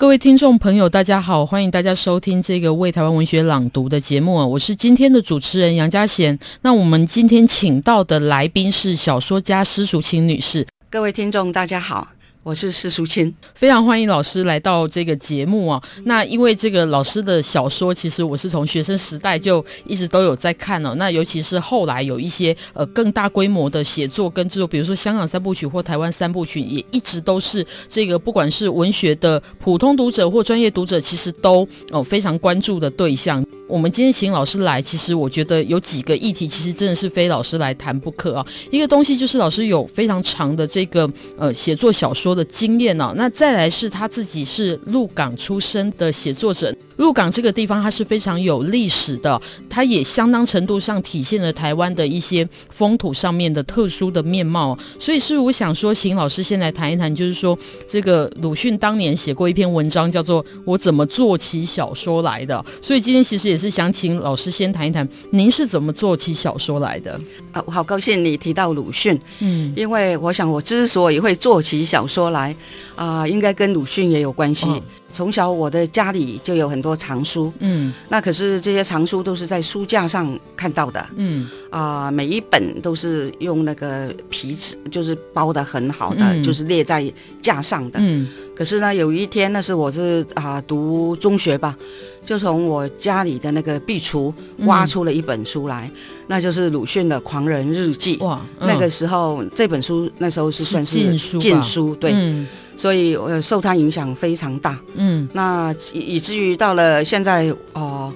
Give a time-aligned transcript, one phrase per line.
[0.00, 6.38] 各位听众朋友，大家好，欢迎大家收听这个为台湾文学朗读的节目啊，我是今天的主持人杨佳贤。
[6.62, 10.66] 那我们今天请到的来宾是小说家施淑清女士。
[10.88, 12.08] 各位听众，大家好。
[12.42, 15.80] 我是施淑卿，非常欢迎老师来到这个节目啊。
[16.04, 20.94] 那因为这个老师的小说，其实我是从学生时代就一直都有在看哦。
[20.96, 33.44] 那尤其是后来有一些呃更大规模的写作跟制作，比如说香港三部曲或台湾三部曲，也一直都是这个不管是文学的普通读者或专业读者，其实都哦非常关注的对象。
[33.70, 38.44] 我们今天请老师来，其实我觉得有几个议题，其实真的是非老师来谈不可啊。
[38.72, 46.74] 一个东西就是老师有非常长的这个呃写作小说的经验呢、啊，那再来是他自己是鹿港出身的写作者。
[47.00, 54.78] 鹿港这个地方，它是非常有历史的，它也相当程度上体现了台湾的一些风土上面的特殊的面貌。
[54.98, 62.62] 所以是我想说，请老师先来谈一谈，就是说这个鲁迅当年写过一篇文章，叫做《我怎么做起小说来的》。
[62.86, 67.18] 所以今天其实也是想请老师先谈一谈，您是怎么做起小说来的？
[67.52, 72.54] 啊，我好高兴你提到鲁迅，嗯，因为我想我之所以会做起小说来，
[72.94, 74.66] 啊、呃，应该跟鲁迅也有关系。
[74.66, 74.82] 哦
[75.12, 88.28] 从小我的家里就有很多藏书，嗯，那可是这些藏书都是在书架上看到的，嗯，啊、呃，每一本都是用那个皮纸，就是包的很好的，嗯、就是列在架上的，嗯。
[88.54, 91.74] 可是呢，有一天那是我是啊、呃、读中学吧，
[92.22, 98.18] 就从我家里的那个壁橱挖出了一本书来，嗯、那就是鲁迅的《狂人日记》。
[98.22, 102.12] 哇，嗯、那个时候这本书那时候是算是禁书，禁书，对。
[102.14, 102.46] 嗯
[102.80, 104.80] 所以，呃，受他影响非常大。
[104.94, 108.12] 嗯，那以以至于到了现在，哦、呃，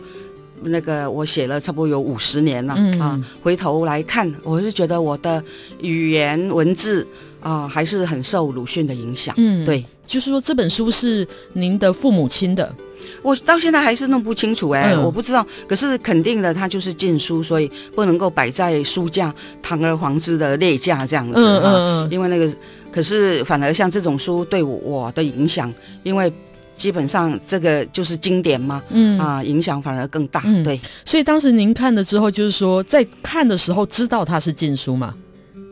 [0.62, 2.72] 那个我写了差不多有五十年了。
[2.74, 5.44] 嗯啊，回头来看，我是觉得我的
[5.82, 7.06] 语言文字
[7.40, 9.34] 啊、呃，还是很受鲁迅的影响。
[9.36, 12.74] 嗯，对，就是说这本书是您的父母亲的。
[13.20, 15.46] 我到现在还是弄不清楚哎、欸，嗯、我不知道。
[15.68, 21.34] 可是肯定的，它就是禁书，所以不能够摆在书架，堂而皇之的列架这样子。
[21.36, 22.10] 嗯嗯嗯。
[22.10, 22.50] 因为那个，
[22.94, 25.72] 可是反而像这种书对我的影响，
[26.04, 26.32] 因为
[26.78, 28.80] 基本上这个就是经典嘛。
[28.90, 30.40] 嗯啊，影响反而更大。
[30.44, 30.80] 嗯、对。
[31.04, 35.12] 所以当时您看了之后，就是说在看的时候知道它是禁书吗？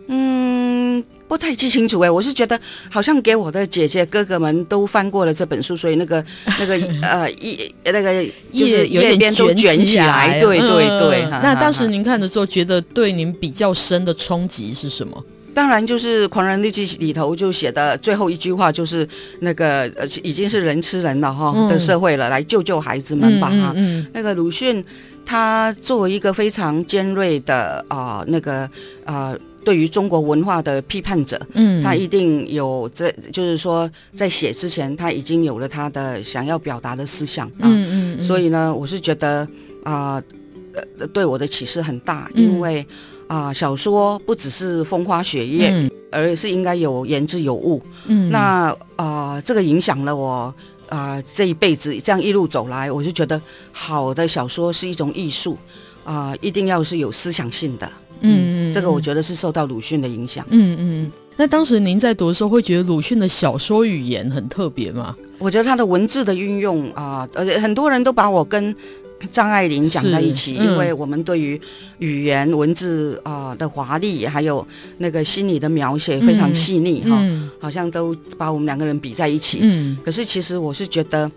[0.08, 1.04] 嗯。
[1.28, 2.60] 不太记清楚哎，我是觉得
[2.90, 6.22] 好像给我的姐姐哥哥们都翻过了这本书，所以那个
[6.60, 8.22] 那个呃一那个
[8.52, 11.22] 就是有点边都卷起来，对对对。
[11.30, 15.24] 那当时您看的时候，觉得对您比较深的冲击是什么？
[15.54, 19.06] 当然就是《狂人日记》里头就写的最后一句话，就是
[19.40, 23.74] 那个呃已经是人吃人了哈的社会了，来救救孩子们吧哈。
[24.12, 24.84] 那个鲁迅
[25.24, 28.68] 他作为一个非常尖锐的啊那个
[29.04, 29.36] 啊。
[29.64, 39.46] 对于中国文化的批判者，嗯，他一定有在，就是说，在写之前，他已经有了他的想要表达的思想，嗯嗯，嗯嗯，所以呢，我是觉得
[39.84, 40.20] 啊，
[40.98, 42.84] 呃，对我的启示很大，因为
[43.32, 50.54] 啊、呃，小说不只是风花雪月，嗯、而是应该有言之有物，嗯，那啊、呃，这个影响了我
[50.91, 53.41] 啊、呃，这一辈子这样一路走来，我就觉得
[53.72, 55.56] 好的小说是一种艺术
[56.04, 57.91] 啊、呃，一定要是有思想性的。
[58.20, 60.44] 嗯，这个我觉得是受到鲁迅的影响。
[60.50, 65.16] 嗯嗯，那当时您在读的时候，会觉得鲁迅的小说语言很特别吗？
[65.38, 68.76] 我觉得他的文字的运用啊，呃，很多人都把我跟
[69.30, 71.60] 张爱玲讲在一起，嗯、因为我们对于
[71.98, 74.66] 语言文字啊的华丽，还有
[74.98, 79.58] 那个心理的描写非常细腻哈，嗯、好像都把我们两个人比在一起。
[79.62, 81.30] 嗯，可是其实我是觉得。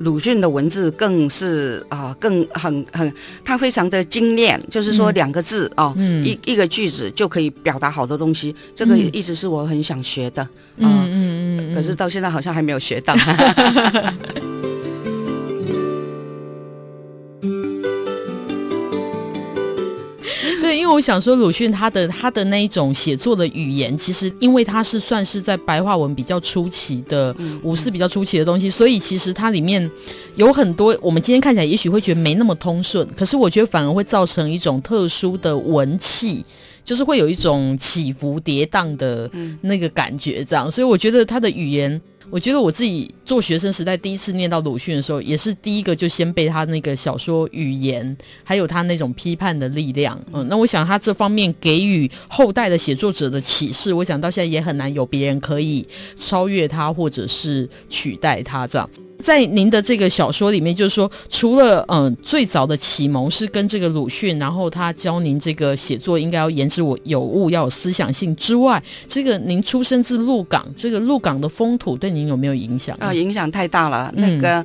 [0.00, 3.12] 鲁迅的文字更是啊、呃，更很很，
[3.44, 13.12] 他非常的精炼，就是说两个字哦，嗯、一一个句子就可以表达好多东西，这个一直是我很想学的，嗯嗯嗯，可是到现在好像还没有学到。
[20.68, 29.90] 对，因为我想说，鲁迅他的他的那一种写作的语言，其实因为他是算是在白话文比较出奇的五四比较出奇的东西，所以其实它里面
[30.36, 36.44] 有很多我们今天看起来也许会觉得没那么通顺，可是我觉得反而会造成一种特殊的文气，
[36.84, 39.30] 就是会有一种起伏跌宕的
[39.62, 40.70] 那个感觉，这样。
[40.70, 41.98] 所以我觉得他的语言。
[42.30, 50.20] 我觉得我自己做学生时代第一次念到鲁迅的时候，也是第一个就先被他那个小说语言，还有他那种批判的力量。
[50.32, 55.86] 嗯，那我想他这方面给予后代的写作者的启示，我想到现在也很难有别人可以
[56.16, 58.88] 超越他，或者是取代他这样。
[59.20, 72.94] 在您的这个小说里面，就是说，除了嗯、呃、最早的启蒙是跟这个鲁迅，然后他教您这个写作应该要言之我有物，要有思想性之外，这个您出生自鹿港，这个鹿港的风土对您有没有影响？
[73.00, 74.12] 啊、呃，影响太大了。
[74.16, 74.64] 那个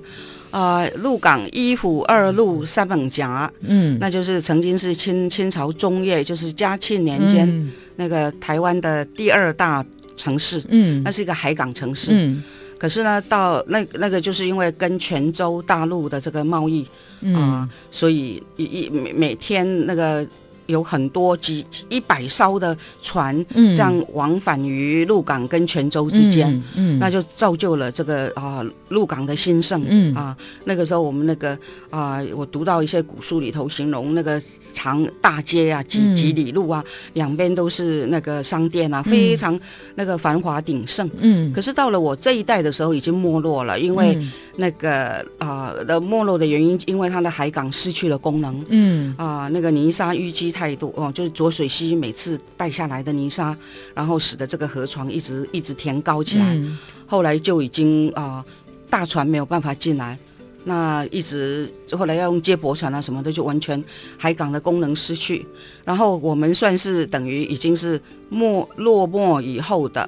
[0.52, 9.84] 呃，鹿港一府二鹿三艋夹，嗯，那就是曾经是清清朝中叶，就是嘉庆年间、嗯、那个台湾的第二大
[10.16, 12.44] 城市，嗯，那是一个海港城市，嗯。
[12.84, 16.90] 可是呢，到那那个就是因为跟泉州大陆的这个贸易啊、
[17.22, 20.28] 嗯呃，所以一一每每天那个。
[20.68, 30.16] 有很多几一百艘的船，这样往返于鹿港跟泉州之间，嗯，嗯，那就造就了这个啊鹿港的兴盛，嗯。
[30.16, 31.58] 啊，那个时候我们那个
[31.90, 34.42] 啊，我读到一些古书里头形容那个
[34.74, 36.82] 长大街啊，几几里路啊，
[37.12, 39.60] 两边都是那个商店啊，非常
[39.96, 44.18] 那个繁华鼎盛，嗯，可是到了我这一代的时候已经没落了，因为
[44.56, 49.14] 那个啊的没落的原因，因为它的海港失去了功能，嗯。
[49.18, 50.54] 啊，那个泥沙淤积。
[50.54, 53.56] 太多哦，就是浊水溪每次带下来的泥沙，
[53.94, 56.56] 然后使得这个河床一直一直填高起来。
[56.56, 58.46] 嗯、后来就已经啊、呃，
[58.90, 60.18] 大船没有办法进来，
[60.66, 63.84] 那一直后来要用接驳船啊什么的，就完全
[64.18, 65.46] 海港的功能失去。
[65.84, 68.00] 然后我们算是等于已经是
[68.30, 70.02] 没落寞以后的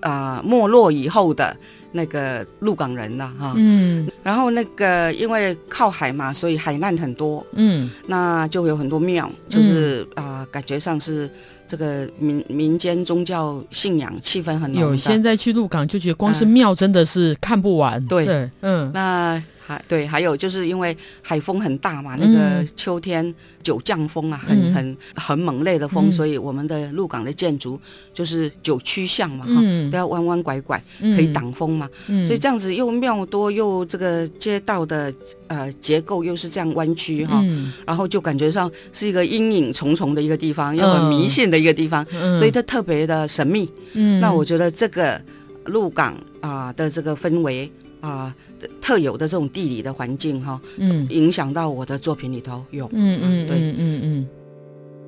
[0.00, 1.56] 啊、呃，没落以后的。
[1.96, 10.38] 那个鹿港人了哈，嗯，然后那个因为靠海嘛，所以海难很多，嗯，那就有很多庙，就是啊、嗯。
[10.38, 11.28] 呃，感觉上是
[11.66, 14.80] 这个民民间宗教信仰气氛很浓。
[14.80, 19.42] 有现在去鹿港就觉得光是庙真的是看不完，嗯、对，对，嗯，那。
[19.66, 23.34] 还对，还有就是因为海风很大嘛，那个秋天
[23.64, 27.80] 九降风啊，很很很猛烈的风，嗯、所以我们的鹿港的建筑
[28.14, 35.12] 就是九曲巷嘛，哈、嗯，都要弯弯拐拐，可以挡风嘛，嗯、所以这样子又庙多又这个街道的
[35.48, 43.68] 呃结构又是这样弯曲哈，嗯、然后就感觉上是一个阴影重重的一个地方，又很迷信的一个地方，嗯、所以它特别的神秘。
[43.94, 45.20] 嗯，那我觉得这个
[45.64, 47.68] 鹿港啊、呃、的这个氛围
[48.00, 48.30] 啊。
[48.30, 48.34] 呃
[48.80, 54.28] 特有的这种地理的环境哈，嗯，影响到我的作品里头有，嗯嗯，对，嗯嗯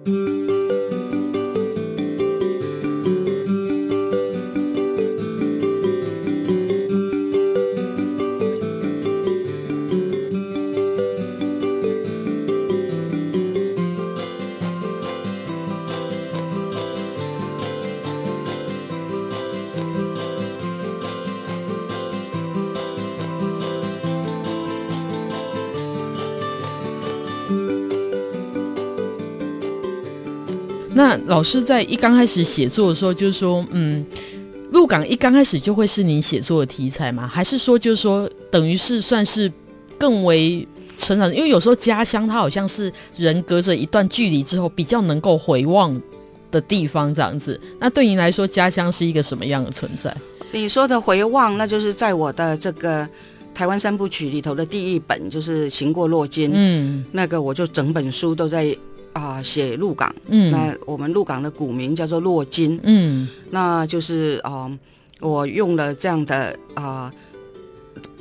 [0.06, 0.77] 嗯。
[31.38, 34.05] 老师在一刚开始写作的时候，就是说，嗯，
[34.73, 37.29] 鹿港一刚开始就会是您写作的题材吗？
[37.29, 39.49] 还是说，就是说，等于是算是
[39.96, 41.32] 更为成长？
[41.32, 45.94] 因为有时候家乡它好像是人隔着一段距离之后比较能够回望
[46.50, 47.61] 的地方，这样子。
[47.79, 50.12] 那对您来说，家乡是一个什么样的存在？
[50.50, 53.09] 你说的回望，那就是在我的这个
[53.54, 56.50] 台湾三部曲里头的第一本，就是《行过洛金》。
[56.52, 58.76] 嗯，那个我就整本书都在。
[59.12, 64.71] 啊，写鹿港，嗯，那我们鹿港的古名叫做洛金，嗯，那就是啊，
[65.21, 67.12] 我用了这样的啊，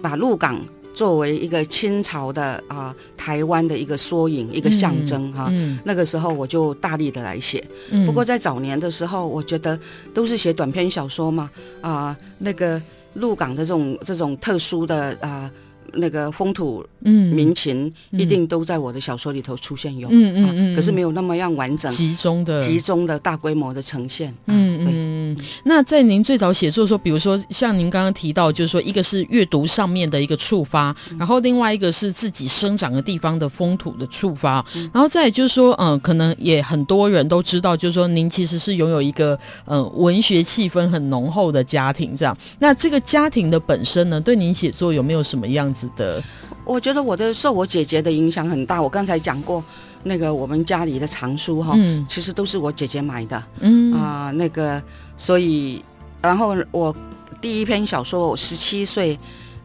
[0.01, 0.59] 把鹿港
[0.95, 5.47] 作为一个清朝的啊台湾的一个缩影，一个象征哈。
[5.51, 9.79] 嗯，那个时候我就大力的来写，嗯，不过在早年的时候，我觉得
[10.13, 11.49] 都是写短篇小说嘛，
[11.81, 12.81] 啊，那个
[13.13, 15.51] 鹿港的这种这种特殊的啊。
[15.93, 17.27] 那个风土嗯。
[17.37, 22.65] 民情一定都在我的小说里头出现有嗯嗯嗯，可是没有那么样完整集中的。
[22.65, 46.23] 集中的大规模的呈现嗯嗯，那在您最早写作的时候，比如说像您刚刚提到，就是说一个是阅读上面的一个触发，然后另外一个是自己生长的地方的风土的触发，然后再就是说嗯，可能也很多人都知道，就是说您其实是拥有一个嗯文学气氛很浓厚的家庭这样，那这个家庭的本身呢，对您写作有没有什么样子的，
[46.65, 48.81] 我觉得我的受我姐姐的影响很大。
[48.81, 49.63] 我刚才讲过，
[50.03, 53.93] 那个我们家里的藏书哈，嗯、其实都是我姐姐买的，嗯。
[53.93, 54.81] 啊、呃，那个
[55.17, 55.83] 所以，
[56.21, 56.95] 然后我
[57.39, 59.17] 第一篇小说，我十七岁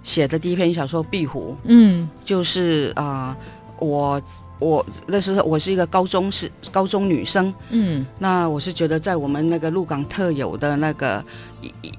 [0.03, 3.37] 写的第一篇小说《壁虎》，嗯，就是啊、
[3.81, 4.23] 呃，我
[4.59, 11.25] 我那时候我是一个高中是高中女生，嗯，那我是觉得在我们那个鹿港特有的那个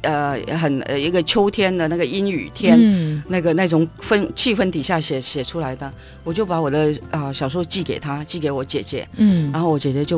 [0.02, 5.92] 呃很呃一个秋天的那个阴雨天，嗯、那个那种氛气氛底下写写出来的，
[6.24, 10.18] 我就把我的啊、呃、小说寄给他，寄给我姐姐，嗯，然后我姐姐就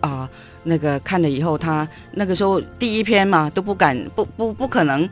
[0.00, 0.28] 啊、呃、
[0.64, 5.08] 那个看了以后，她那个时候第一篇嘛都不敢不不不可能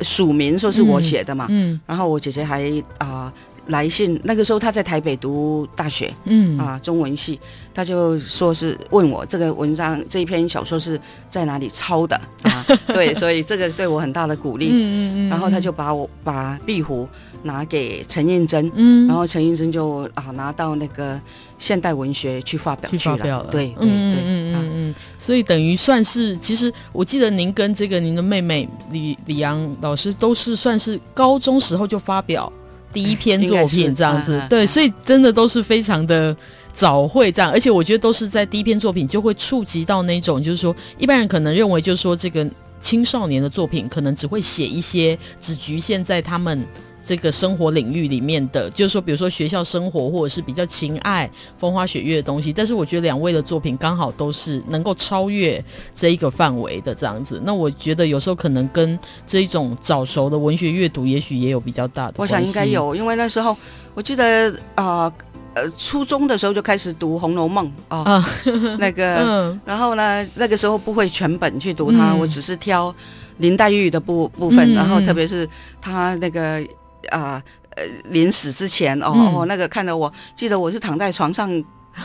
[0.00, 2.62] 署名说是我写的嘛，嗯，嗯然后我姐姐还
[2.98, 3.32] 啊。
[3.32, 3.32] 呃
[3.68, 7.40] 来信，那个时候他在台北读大学，嗯啊，中文系，
[7.72, 12.64] 他就说是问我这个文章这一篇小说是在哪里抄的啊？
[12.88, 14.68] 对，所以这个对我很大的鼓励。
[14.70, 15.28] 嗯嗯嗯。
[15.30, 17.08] 然后他就把我把壁虎
[17.42, 21.18] 拿给陈燕珍，嗯，然后陈燕珍就啊拿到那个
[21.58, 23.00] 现代文学去发表去了。
[23.00, 23.50] 去发表了。
[23.50, 24.94] 对对对，嗯嗯嗯嗯。
[25.18, 32.52] 所以等于算是，其实我记得您跟这个您的妹妹李李阳老师都是算是高中时候就发表。
[32.94, 36.34] 第一篇作品这样子，对，所以真的都是非常的
[36.72, 42.48] 早会这样，而且我觉得都是在第一篇作品就会触及到那种，就是说一般人可能认为，就是说这个
[42.78, 46.66] 青少年的作品可能只会写一些只局限在他们。
[47.04, 52.50] 这个生活领域里面的，就是说，比如说学校生活，或者是比较情爱、风花雪月的东西。
[52.50, 55.62] 但是我觉得两位的作品刚好都是能够超越
[55.94, 57.38] 这一个范围的这样子。
[57.44, 62.14] 那我觉得有时候可能跟这一种早熟的文学阅读，也许也有比较大的。
[62.16, 63.54] 我想应该有，因为那时候
[63.92, 65.12] 我记得啊，
[65.52, 68.26] 呃，呃，初中的时候就开始读《红楼梦》哦，啊，
[68.80, 72.94] 那个， 嗯、然后呢，那个时候不会全本去读它，嗯、我只是挑
[73.36, 75.46] 林黛玉的部部分，嗯、然后特别是
[75.82, 76.66] 他那个。
[77.10, 77.42] 啊，
[77.76, 81.50] 呃，临死之前哦，嗯、哦，那个看到我记得我是躺在床上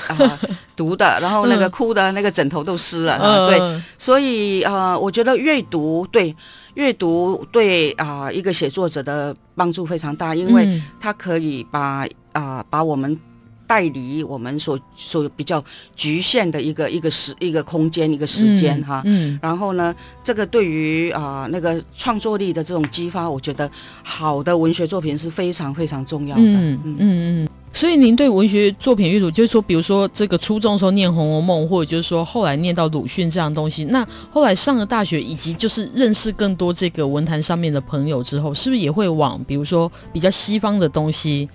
[0.07, 0.39] 啊、呃、
[0.75, 6.35] 读的，然后那个哭的那个枕头都湿了，嗯、对，所以啊、呃，我觉得阅读对
[6.75, 13.19] 阅读对啊、呃、一个写作者的帮助非常大，因为他可以把啊、呃、把我们。
[13.69, 15.63] 带离我们所所比较
[15.95, 23.69] 局限的一个一个时一个空间一个时间哈，嗯，然后呢，这个对于啊、呃、那个创作力的这种激发，我觉得
[24.01, 27.47] 好的文学作品是非常非常重要的，嗯嗯嗯。
[27.71, 41.47] 所以您对文学作品阅读，就是说，比如说这个初中的时候念《红楼梦》，或者就是说后来念到鲁迅这样东西，那后来上了大学，以及就是认识更多这个文坛上面的朋友之后，是不是也会往比如说比较西方的东西？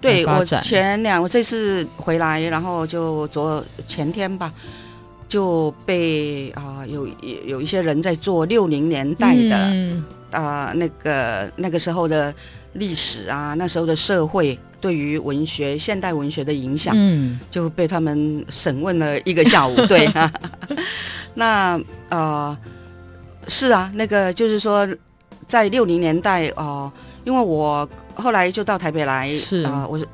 [0.00, 4.52] 对，我前两我这次回来，然后就昨前天吧，
[5.28, 7.08] 就被啊、呃、有
[7.46, 12.32] 有一些人在做六零年代的啊、嗯呃、那个那个时候的
[12.74, 19.74] 历史啊，那时候的社会对于文学现代文学的影响，嗯，就被他们审问了一个下午。
[19.86, 20.08] 对
[21.34, 22.56] 那呃
[23.48, 24.86] 是啊，那个就是说
[25.46, 26.92] 在六零年代哦。
[26.92, 26.92] 呃
[27.26, 29.62] 因为我后来就到台北来，是。
[29.62, 30.08] 啊、呃，我是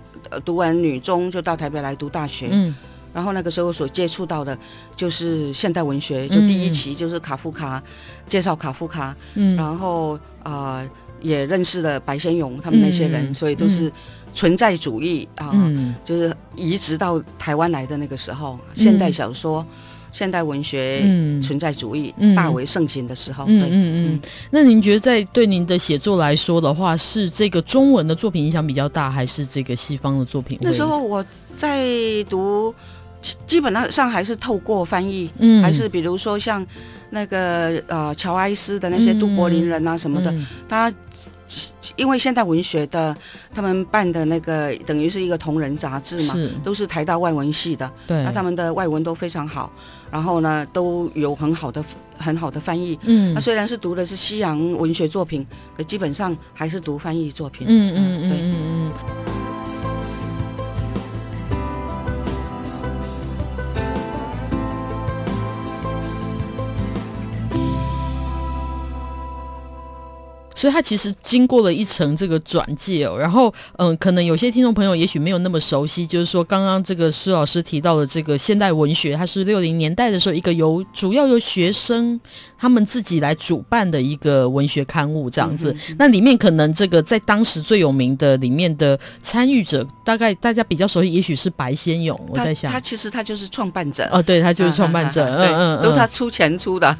[0.45, 2.75] 读完女中就到台北来读大学，嗯，
[3.15, 4.57] 然后那个时候所接触到的
[4.97, 7.91] 就是现代文学，就第一期就是卡夫卡，嗯、
[8.29, 10.91] 介绍卡夫卡，嗯，然后啊、呃、
[11.21, 13.93] 也认识了白先勇他们那些人，嗯、所以都是
[14.35, 19.65] 存在主义啊，呃嗯、就是移植到台湾来的那个时候，嗯、现代小说。
[20.13, 21.01] 现代文学
[21.43, 24.21] 存在主义大为盛行的时候，嗯嗯嗯。
[24.51, 30.59] 那您觉得在对您的写作来说的话，是这个中文的作品影响比较大，还是这个西方的作品？
[30.61, 31.25] 那时候我
[31.57, 31.89] 在
[32.29, 32.75] 读，
[33.47, 36.65] 基本上还是透过翻译，嗯，还是比如说像
[37.11, 40.33] 那个呃乔埃斯的那些都柏林人啊什么的，
[40.69, 40.93] 他。
[41.97, 43.15] 因为现代文学的
[43.55, 46.51] 他们办的那个等于是一个同人杂志嘛，是。
[46.65, 49.71] 都是台大外文系的，对，那他们的外文都非常好，
[50.11, 51.85] 然后呢都有很好的
[52.17, 58.55] 很好的翻译，嗯，那虽然是读的是西洋文学作品，可基本上还是读翻译作品，嗯嗯嗯
[59.27, 59.32] 嗯。
[70.63, 82.21] 所以他其实经过了一层这个转介哦，然后嗯，可能有些听众朋友也许没有那么熟悉，就是说刚刚这个施老师提到的这个现代文学，它是六零年代的时候一个由主要由学生
[82.63, 85.73] 他们自己来主办的一个文学刊物这样子。
[85.89, 92.17] 嗯、那里面可能这个在当时最有名的里面的参与者，大概大家比较熟悉，也许是白先勇。
[92.29, 96.97] 我在想，他其实他就是创办者哦，对他就是创办者， 嗯嗯，都他出钱出的。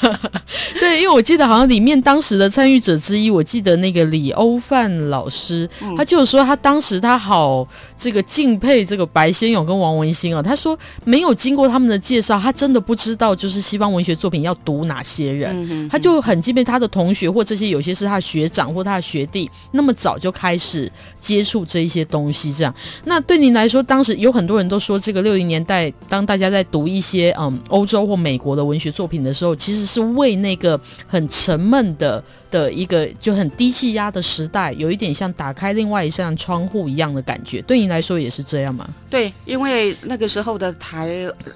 [0.78, 20.90] 对，因为我记得好像里面当时的参与者之一，我记得那个李欧范老师，嗯、他就是说他当时他好这个敬佩这个白先勇跟王文兴啊，他说没有经过他们的介绍，他真的不知道就是西方文学作品要读哪些人，他就很敬佩他的同学或这些有些是他的学长或他的学弟，那么早就开始
[21.20, 22.74] 接触这一些东西，这样。
[23.04, 37.60] 那对您来说，当时有很多人都说，这个六零年代当大家在读一些嗯欧洲或美国的文学作品的时候，其实是为那个很沉闷的的一个就很低气压的时代，有一点像打开另外一扇窗户一样的感觉。
[37.62, 38.88] 对您来说也是这样吗？
[39.10, 41.10] 对，因为那个时候的台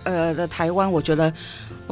[0.04, 1.32] 呃的台湾，我觉得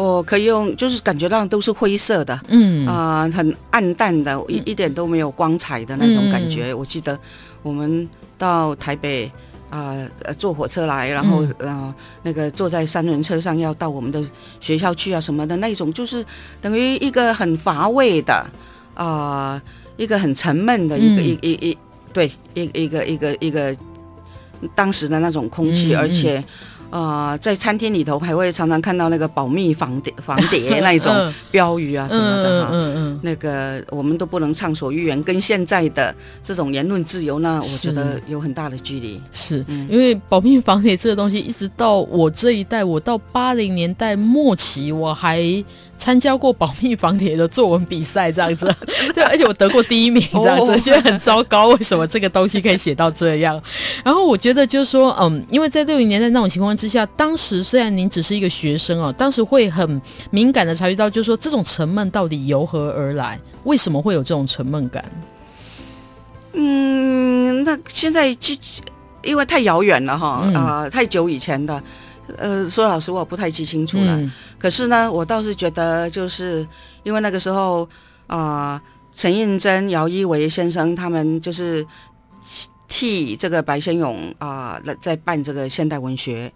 [0.02, 6.73] 我可以用就是感觉到都是灰色的，嗯啊、呃，很暗淡的，一一点都没有光彩的那种感觉。
[6.73, 7.19] 嗯、我记得
[7.62, 9.30] 我们到台北。
[9.71, 14.21] 啊，呃，坐火车来，然后呃，那个坐在三轮车上要到我们的
[14.59, 16.26] 学校去啊，什么的那种，就是
[16.61, 18.35] 等于一个很乏味的
[18.95, 19.62] 啊、呃，
[19.97, 21.78] 一个很沉闷的一个、嗯、一一一
[22.12, 23.76] 对一一个一个一个
[24.75, 26.42] 当时的那种空气，嗯、而且。
[26.90, 39.20] 呃，在餐厅里头还会常常看到那个保密防谍 防谍那一种标语啊什么的哈，嗯嗯嗯、那个我们都不能畅所欲言，跟现在的这种言论自由呢，我觉得有很大的距离。
[39.32, 45.64] 是、嗯、因为保密防谍这个东西，一直到我这一代，我到八零年代末期，我还。
[46.00, 48.75] 参加过保密防帖的作文比赛，这样子，
[49.14, 51.69] 对，而且我得过第一名，这样子，觉得很糟糕。
[51.69, 53.62] 为什么这个东西可以写到这样？
[54.02, 63.38] 然后我觉得就是说，嗯，因为在六零年代那种情况之下，当时虽然您只是一个学生哦，当时会很敏感的察觉到，就是说这种沉闷到底由何而来？
[63.64, 65.04] 为什么会有这种沉闷感？
[66.54, 68.54] 嗯，那现在就
[69.23, 71.83] 因为太遥远了哈，啊、嗯呃，太久以前的。
[72.38, 74.16] 呃，说老实话，我不太记清楚了。
[74.18, 76.66] 嗯、可是呢，我倒是觉得，就是
[77.02, 77.84] 因为那个时候
[78.26, 78.82] 啊、呃，
[79.14, 81.87] 陈映真、姚一维先生他们就是
[82.88, 86.52] 替这个白先勇啊，在办这个现代文学。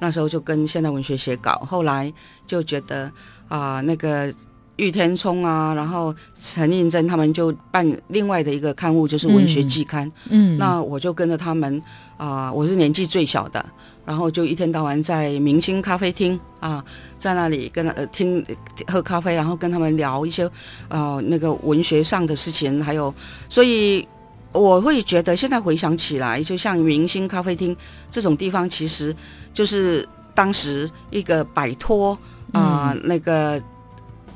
[0.00, 2.12] 那时候就跟现代文学写稿，后来
[2.46, 3.10] 就觉得
[3.48, 4.32] 啊、呃，那个
[4.76, 10.54] 玉天聪啊，然后陈映真他们就办另外的一个刊物，就是《文学季刊》嗯。
[10.54, 11.82] 嗯，那我就跟着他们
[12.16, 13.64] 啊、呃，我是年纪最小的。
[14.08, 16.82] 然后就一天到晚在明星咖啡厅啊，
[17.18, 18.42] 在那里跟呃听
[18.86, 20.50] 喝咖啡，然后跟他们聊一些
[20.88, 23.14] 呃那个文学上的事情，还有，
[23.50, 24.08] 所以
[24.52, 27.76] 我会觉得现在回想起来，就像明星咖啡厅
[28.10, 29.14] 这种地方，其实
[29.52, 32.12] 就是当时一个摆脱
[32.52, 33.62] 啊、呃嗯、那个。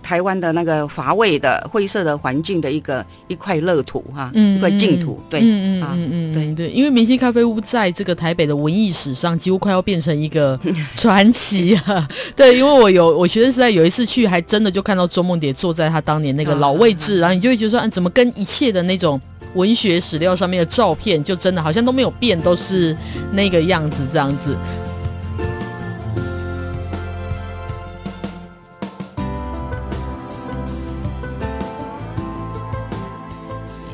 [0.03, 10.59] 台湾的那个乏味的灰色的环境的一个一块乐土哈，嗯、一块净土，对，嗯嗯嗯嗯，对对，因为明星咖啡屋在这个台北的文艺史上几乎快要变成一个
[10.97, 19.21] 传奇啊，对，因为我有我学生时代有一次去，还真的就看到周梦蝶坐在他当年那个老位置，啊、然后你就会觉得说，啊，怎么跟一切的那种
[19.55, 22.97] 文学史料上面的照片，就真的好像都没有变，都是
[23.33, 24.57] 那个样子这样子。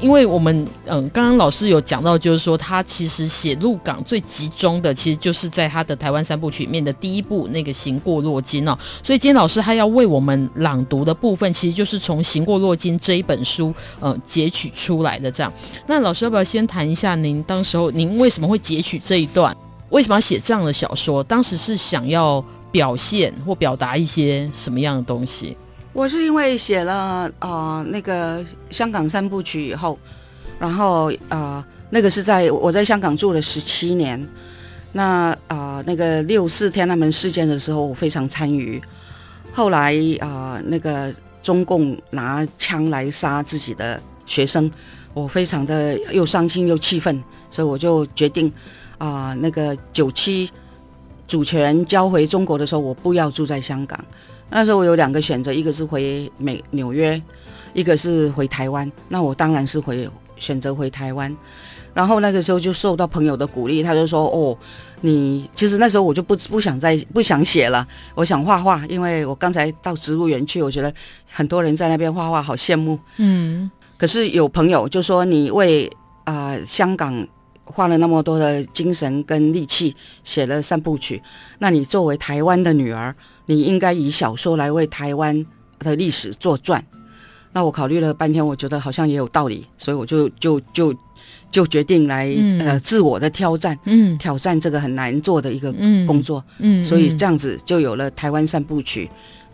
[0.01, 8.79] 因为我们嗯，刚刚老师有讲到，就是说他其实写鹿港最集中的，其实就是在他的台湾三部曲里面的第一部那个《行过洛金》哦。
[9.03, 15.29] 所以今天老师他要为我们朗读的部分，其实就是从《行过洛金》这一本书呃截取出来的。
[15.31, 15.53] 这样，
[15.89, 19.55] 那老师要不要先谈一下您当时候您为什么会截取这一段？
[19.91, 21.25] 为什么要写这样的小说？
[21.25, 25.57] 当时是想要表现或表达一些什么样的东西？
[25.99, 29.99] 我是因为写了呃那个香港三部曲以后，
[30.57, 34.29] 然后呃那个是在我在香港住了十七年，
[34.93, 38.81] 那啊、那个六四天安门事件的时候我非常参与，
[39.53, 44.71] 后来啊、那个中共拿枪来杀自己的学生，
[45.13, 48.53] 我非常的又伤心又气愤，所以我就决定
[48.99, 50.49] 啊、那个九七
[51.27, 53.99] 主权交回中国的时候，我不要住在香港。
[54.51, 57.21] 那时候我有两个选择，一个是回美纽约，
[57.75, 58.91] 一个是回台湾。
[59.09, 60.09] 那我当然是回
[60.39, 61.35] 选择回台湾。
[61.95, 64.57] 然后那个时候就受到朋友的鼓励，他就说：“哦，
[65.01, 70.93] 你其实那时候我就不不想再不想写了，我想画画，因为我刚才到植物园去，我觉得
[71.29, 72.99] 很多人在那边画画，好羡慕。
[73.17, 75.91] 嗯，可是有朋友就说你为
[76.25, 77.27] 啊、呃、香港
[77.65, 81.21] 花了那么多的精神跟力气写了三部曲，
[81.59, 83.15] 那你作为台湾的女儿。”
[83.49, 85.45] 你应该以小说来为台湾
[85.79, 86.85] 的历史作传，
[87.53, 90.95] 那我考虑了半天，我觉得好像也有道理，所以我就就就
[91.51, 95.73] 就决定来、嗯、呃自我的挑战，嗯，挑战这个很难做的一个
[96.07, 99.09] 工作，嗯，嗯所以这样子就有了台湾三部曲。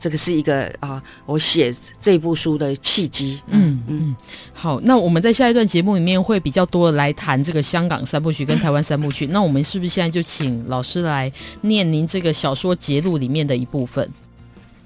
[0.05, 3.41] 这个是一个啊，我写这部书的契机。
[3.47, 4.15] 嗯嗯，
[4.53, 9.27] 好，那我们在下一段节目里面会比较多的来谈这个香港三部曲跟台湾三部曲。
[9.33, 14.07] 那我们是不是现在就请老师来念您这个小说节录里面的一部分？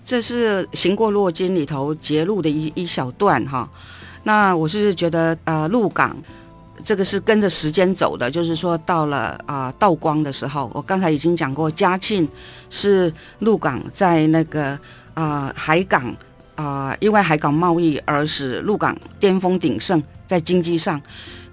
[0.07, 3.69] 这是《行过洛金》里头节录的一一小段哈。
[4.23, 6.17] 那我是觉得呃，鹿港
[6.85, 12.29] 这个是跟着时间走的，就是说到了啊道光的时候，我刚才已经讲过，嘉庆
[12.71, 14.79] 是鹿港在那个。
[15.19, 16.15] 啊、海港
[16.55, 21.01] 啊、因为海港贸易而使陆港巅峰鼎盛，在经济上。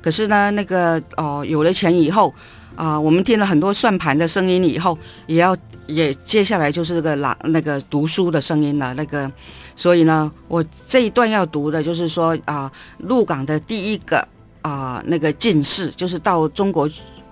[0.04, 2.32] 可是呢，那个哦、有了钱以后
[2.75, 8.93] 啊、我们听了很多算盘的声音以后，也要也接下来就是这个朗那个读书的声音了。
[8.93, 9.32] 那个，
[9.75, 14.28] 所以呢，我这一段要读的就是说啊，鹿、呃、港的第一个
[14.62, 16.88] 啊、那个进士，就是到中国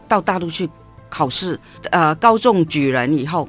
[0.08, 0.68] 到大陆去
[1.10, 1.60] 考试，
[1.92, 3.48] 呃，高中举人以后。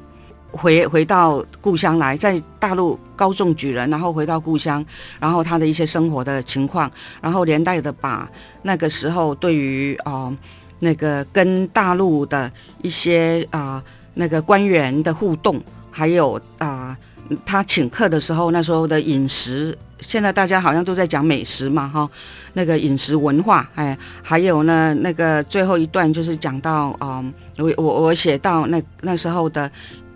[0.57, 4.85] 回回到故乡来，在大陆高中举人，然后回到故乡，
[5.19, 6.91] 然后他的一些生活的情况，
[7.21, 8.29] 然后连带的把
[8.63, 10.35] 那个时候对于哦、
[10.79, 12.51] 那个跟大陆的
[12.83, 13.83] 一些啊、
[14.15, 16.97] 那个官员的互动，还有啊、
[17.45, 22.09] 他请客的时候那时候的饮食，现在大家好像都在讲美食嘛哈，
[22.53, 27.25] 那个饮食文化哎，还有呢那个最后一段就是讲到啊、
[27.59, 29.71] 我我我写到那那时候的。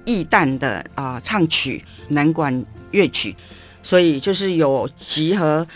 [0.08, 3.36] 义旦的啊、唱曲南管乐曲，
[3.82, 5.66] 所以就是有集合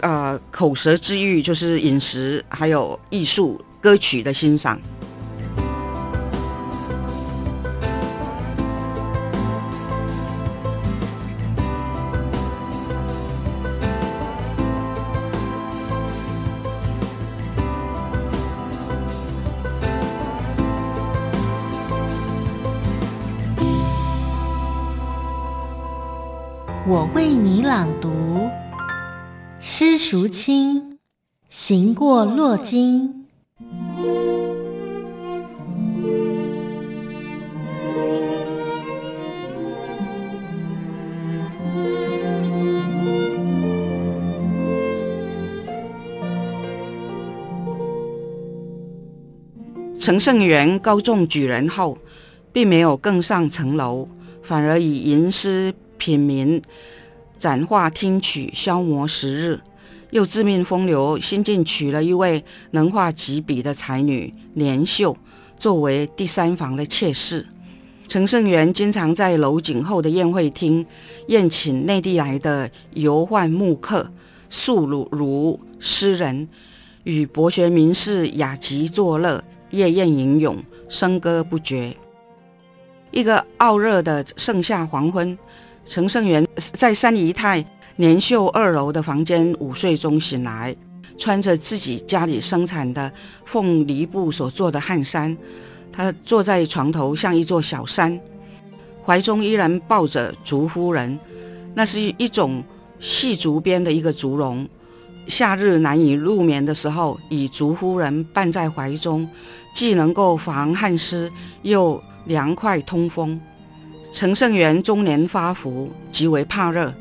[0.00, 4.80] 呃口舌之欲，就是饮食还有艺术歌曲的欣赏。
[26.86, 28.48] 我为你朗读，
[29.60, 30.98] 诗熟清，
[31.50, 33.26] 行过洛津。
[50.00, 51.98] 承圣元高中举人后，
[52.52, 54.08] 并没有更上层楼，
[54.42, 55.74] 反而以吟诗。
[56.00, 56.62] 品茗，
[57.38, 59.60] 展画听曲，消磨时日，
[60.10, 65.14] 又自命风流，新进娶了一位能画几笔的才女连秀，
[65.58, 67.46] 作为第三房的妾室。
[68.08, 70.84] 陈圣元经常在楼景后的宴会厅
[71.28, 74.10] 宴请内地来的游宦幕客、
[74.48, 76.48] 宿儒诗人，
[77.04, 80.56] 与博学名士雅集作乐，夜宴吟咏，
[80.88, 81.94] 笙歌不绝。
[83.12, 85.36] 一个傲热的盛夏黄昏。
[85.90, 87.64] 陈圣元在三姨太
[87.96, 90.74] 年秀二楼的房间午睡中醒来，
[91.18, 93.12] 穿着自己家里生产的
[93.44, 95.36] 凤梨布所做的汗衫，
[95.90, 98.16] 他坐在床头像一座小山，
[99.04, 101.18] 怀中依然抱着竹夫人，
[101.74, 102.62] 那是一种
[103.00, 104.68] 细竹编的一个竹笼。
[105.26, 109.28] 夏日难以入眠的时候，以竹夫人伴在怀中，
[109.74, 111.28] 既能够防汗湿，
[111.62, 113.40] 又凉快通风。
[114.12, 116.92] 陈圣元中年发福，极为怕热。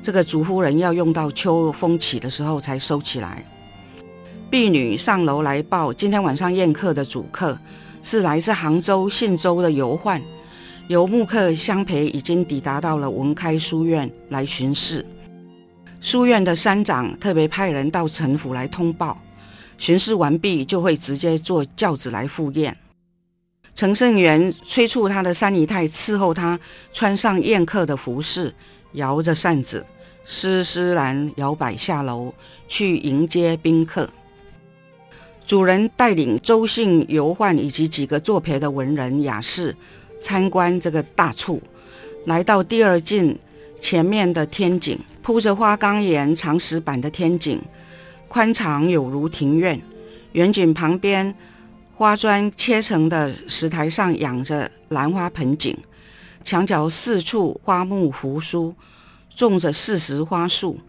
[0.00, 3.44] 这个竹夫人要用到秋风起的时候才收起来。
[4.48, 7.58] 婢女上楼来报，今天晚上宴客的主客
[8.04, 10.20] 是来自杭州信州的游宦，
[10.86, 15.04] 游幕客相陪，已经抵达到了文开书院来巡视。
[16.00, 19.20] 书院的山长特别派人到陈府来通报，
[19.78, 22.76] 巡视完毕就会直接坐轿子来赴宴。
[23.74, 26.60] 承圣元催促他的三姨太伺候他
[26.92, 28.54] 穿上宴客的服饰，
[28.92, 29.84] 摇着扇子，
[30.24, 32.32] 施施然摇摆下楼
[32.68, 34.08] 去迎接宾客。
[35.46, 39.74] 主人带领周姓游宦以及几个作陪的文人雅士
[40.20, 41.58] 参观这个大厝，
[42.26, 43.36] 来到第二进
[43.80, 47.60] 前面的天井，铺着花岗岩长石板的天井，
[48.28, 49.80] 宽敞有如庭院。
[50.32, 51.34] 远景旁边。
[52.02, 55.78] 花砖切成的石台上养着兰花盆景，
[56.42, 58.74] 墙角四处花木扶疏，
[59.36, 60.80] 种着四时花树。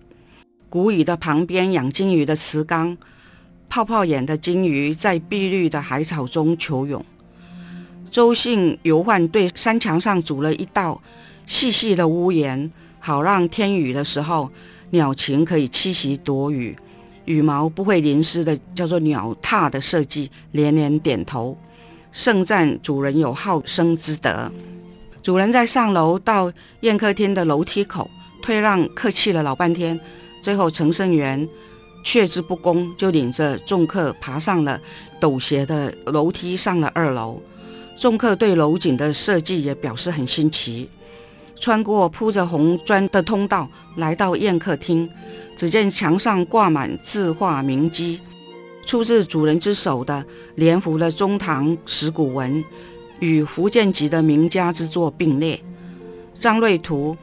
[0.71, 2.97] 古椅的旁边养金鱼的池缸，
[3.69, 7.05] 泡泡眼的金鱼在碧绿的海草中求泳。
[8.09, 10.99] 周姓游宦对山墙上筑了一道
[11.45, 14.49] 细细的屋檐，好让天雨的时候
[14.89, 16.75] 鸟禽可以栖息躲雨，
[17.25, 21.57] 羽毛不会淋湿的，叫做鸟踏的设计，连连点头，
[22.11, 24.51] 盛赞主人有好生之德。
[25.21, 28.09] 主人在上楼到宴客厅的楼梯口
[28.41, 29.97] 退让，客气了老半天，
[30.41, 31.47] 最后承圣元
[32.03, 34.79] 却之不恭，就领着众客爬上了
[35.21, 37.41] 陡斜的楼梯，上了二楼。
[37.97, 40.89] 众客对楼景的设计也表示很新奇。
[41.61, 45.09] 穿过铺着红砖的通道，来到宴客厅，
[45.63, 48.19] 只见墙上挂满字画名迹，
[48.85, 50.21] 出自主人之手的，
[50.55, 52.61] 连幅了中唐石鼓文，
[53.19, 55.57] 与福建籍的名家之作并列。
[56.35, 57.15] 张瑞图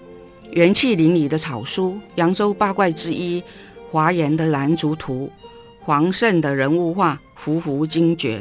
[0.52, 3.42] 元气林》里的草书，扬州八怪之一
[3.90, 5.30] 华严的兰竹图，
[5.80, 8.40] 黄胜的人物画，幅幅精绝。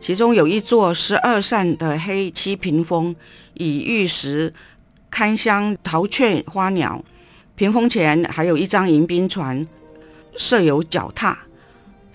[0.00, 3.14] 其中有一座十二扇的黑漆屏风，
[3.54, 4.52] 以玉石。
[5.08, 7.04] 看香陶雀花鸟，
[7.54, 9.66] 屏风前还有一张迎宾船，
[10.36, 11.38] 设有脚踏，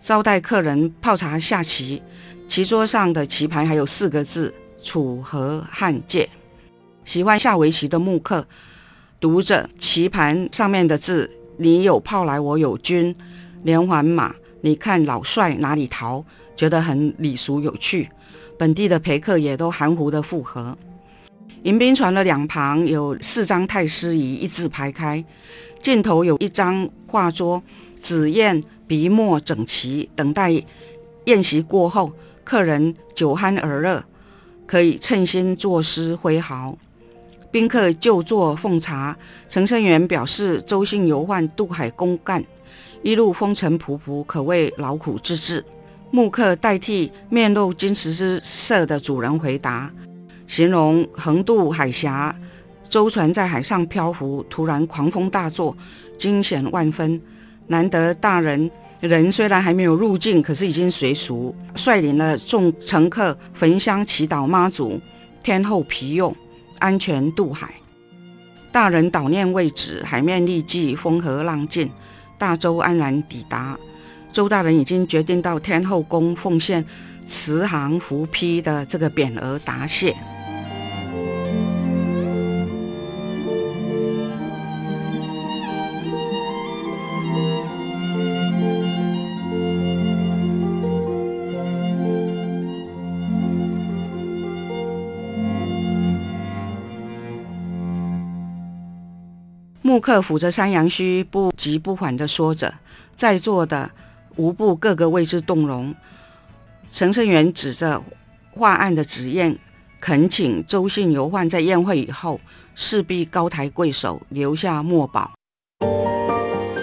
[0.01, 2.01] 招待客人泡茶下棋。
[2.47, 6.27] 棋桌上的棋盘还有四个字“楚河汉界”。
[7.05, 8.47] 喜欢下围棋的木客，
[9.19, 13.15] 读着棋盘上面的字：“你有炮来，我有军，
[13.63, 16.25] 连环马，你看老帅哪里逃？”
[16.57, 18.09] 觉得很礼俗有趣。
[18.57, 20.75] 本地的陪客也都含糊的附和。
[21.63, 25.23] 迎宾船的两旁有四张太师椅，一字排开，
[25.81, 27.61] 尽头有一张画桌，
[27.99, 30.63] 紫砚笔墨整齐，等待
[31.25, 32.11] 宴席过后，
[32.43, 34.03] 客人酒酣耳热，
[34.67, 36.77] 可以称心作诗挥毫。
[37.49, 39.17] 宾客就座奉茶，
[39.49, 42.43] 承圣元表示周姓游宦渡海公干，
[43.01, 45.65] 一路风尘仆仆，可谓劳苦之至。
[46.11, 49.91] 木客代替面露金石之色的主人回答。
[50.47, 52.35] 形容横渡海峡，
[52.89, 55.75] 舟船在海上漂浮，突然狂风大作，
[56.17, 57.21] 惊险万分。
[57.67, 64.99] 难得大人人虽然还没有入境，可是已经随俗，率领了众乘客焚香祈祷妈祖，
[65.43, 66.35] 天后庇佑，
[66.79, 67.75] 安全渡海。
[68.71, 71.89] 大人祷念未止，海面立即风和浪静，
[72.37, 73.77] 大舟安然抵达。
[74.31, 76.85] 周大人已经决定到天后宫奉献
[77.25, 80.15] 慈航福批的这个匾额答谢。
[99.97, 102.71] 顾客抚着山羊须，不急不缓地说着，
[103.15, 103.89] 在座的
[104.35, 105.95] 无不个个为之动容。
[106.91, 108.03] 承圣元指着
[108.51, 109.57] 画案的纸砚，
[109.99, 112.39] 恳请周姓游宦在宴会以后
[112.75, 115.31] 势必高抬贵手，留下墨宝。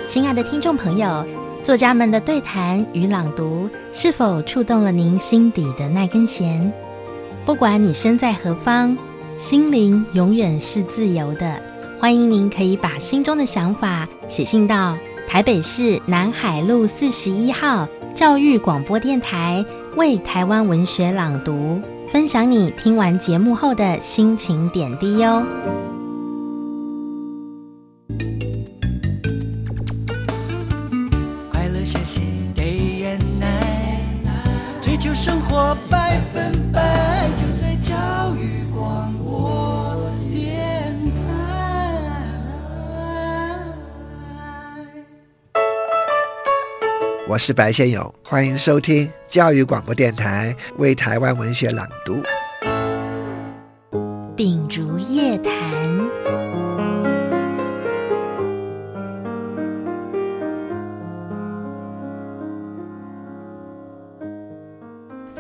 [0.09, 1.25] 亲爱的听众朋友，
[1.63, 6.73] 作家们的对谈与朗读是否触动了您心底的那根弦？
[7.47, 8.99] 不管你身在何方，
[9.39, 11.74] 心灵永远是自由的。
[12.05, 14.95] 欢迎您可以把心中的想法写信到
[15.27, 19.65] 台北市南海路四十一号教育广播电台，
[19.97, 21.81] 为台湾文学朗读，
[22.13, 25.43] 分享你听完节目后的心情点滴哟。
[31.51, 32.21] 快乐学习
[32.55, 34.03] 给人爱，
[34.83, 37.04] 追求生活百分百。
[47.27, 52.23] 我是白先勇，欢迎收听教育广播电台为台湾文学朗读。
[54.37, 55.39] 秉烛夜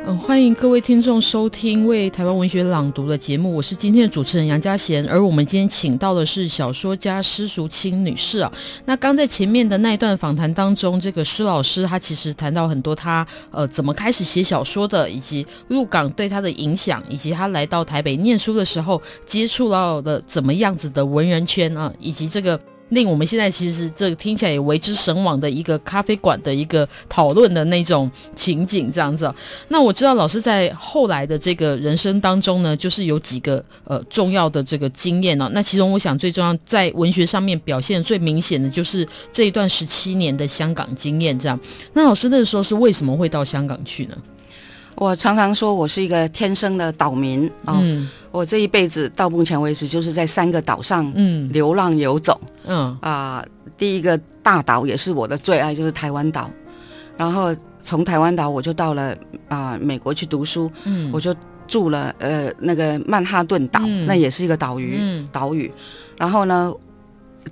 [0.07, 8.53] 嗯欢迎各位听众收听为台湾文学朗读的节目，我是今天的主持人杨佳贤，而我们今天请到的是小说家施淑清女士啊。
[8.85, 22.61] 那刚在前面的那一段访谈当中，这个施老师她其实谈到很多她呃怎么开始写小说的，以及入港对她的影响，以及她来到台北念书的时候接触到的怎么样子的文人圈啊，以及这个。
[22.95, 29.33] 令我们现在其实这个听起来也为之神往的一个咖啡馆的一个讨论的那种情景这样子。
[29.69, 35.51] 那我知道老师在后来的这个人生当中呢，就是有几个呃重要的这个经验哦。
[35.53, 41.59] 那其中我想最重要在文学上面表现最明显的就是这一段十七年的香港经验这样。
[41.93, 44.17] 那老师那个时候是为什么会到香港去呢？
[44.97, 47.79] 我常常说我是一个天生的岛民啊。
[47.81, 52.41] 嗯、我这一辈子到目前为止就是在三个岛上嗯流浪游走。
[52.65, 56.51] 嗯啊、呃，第一个大岛也是我的最爱，就是台湾岛。
[57.17, 59.13] 然后从台湾岛我就到了
[59.49, 60.71] 啊、呃、美国去读书。
[60.85, 61.35] 嗯，我就
[61.67, 65.73] 住了呃那个曼哈顿岛，嗯、那也是一个岛屿、嗯、岛屿。
[66.17, 66.73] 然后呢，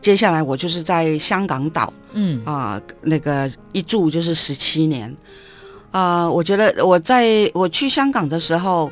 [0.00, 1.92] 接下来我就是在香港岛。
[2.14, 5.14] 嗯啊、呃，那个一住就是十七年。
[5.92, 8.90] 啊、呃，我觉得我在我去香港的时候，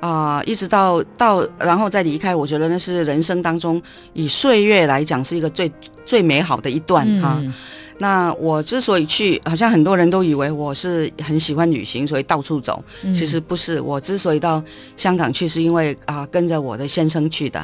[0.00, 3.80] 啊、呃，一直到到然后再离开，我觉得那是人生当中
[4.12, 5.72] 以岁月来讲是一个最
[6.04, 7.38] 最美好的一段哈。
[7.40, 7.54] 嗯
[8.02, 12.82] 那我之所以去，好像很多人都以为我是很喜欢旅行，所以到处走。
[13.14, 14.62] 其实不是，我之所以到
[14.96, 17.60] 香港去，是因为啊、呃、跟着我的先生去的，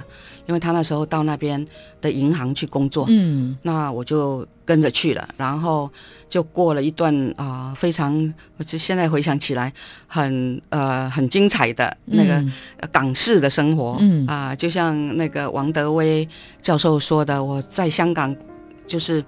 [0.46, 1.66] 因为他那时候到那边
[2.02, 3.06] 的银行去工作。
[3.08, 5.90] 嗯，那我就跟着去了，然后
[6.28, 8.12] 就过了一段啊、呃、非常，
[8.58, 9.72] 我就现在回想起来
[10.06, 12.44] 很呃很精彩的那个
[12.92, 13.96] 港式的生活。
[14.00, 16.28] 嗯啊、呃，就像那个王德威
[16.60, 18.36] 教授说的，我在香港
[18.86, 19.24] 就是。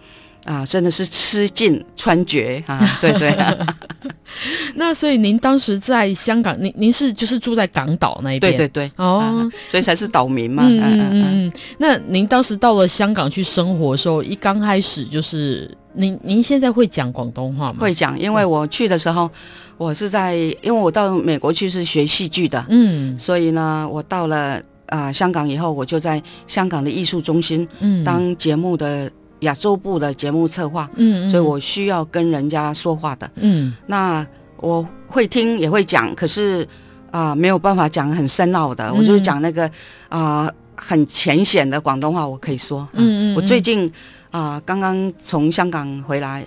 [0.49, 2.99] 啊，真的是吃尽穿绝啊！
[3.03, 3.37] 对 对。
[4.77, 8.57] 那所以您当时在香港，您您是就是住在港岛那一边？
[8.57, 8.93] 对对对。
[8.97, 9.29] 哦、啊，
[9.69, 10.63] 所以才是岛民嘛。
[10.67, 11.53] 嗯嗯嗯嗯。
[11.77, 17.77] 那您当时到了香港去生活的时候，一刚开始就是您您现在会讲广东话吗？
[17.79, 19.31] 会讲，因为我去的时候，
[19.77, 24.57] 我是在因为我到美国去是学戏剧的，嗯，所以呢，我到了
[24.87, 29.11] 啊、呃、香港以后，我就在香港的艺术中心，嗯，当节目的。
[29.41, 36.67] 亚洲部的节目策划，嗯，嗯，所以我需要跟人家说话的，嗯，那我会听也会讲，可是
[37.11, 39.67] 啊、呃，没有办法讲很深奥的，嗯、我就是讲那个
[40.09, 43.87] 啊、呃、很浅显的广东话，我可以说，嗯，嗯，嗯，我最近
[44.31, 46.45] 啊、呃、刚刚从香港回来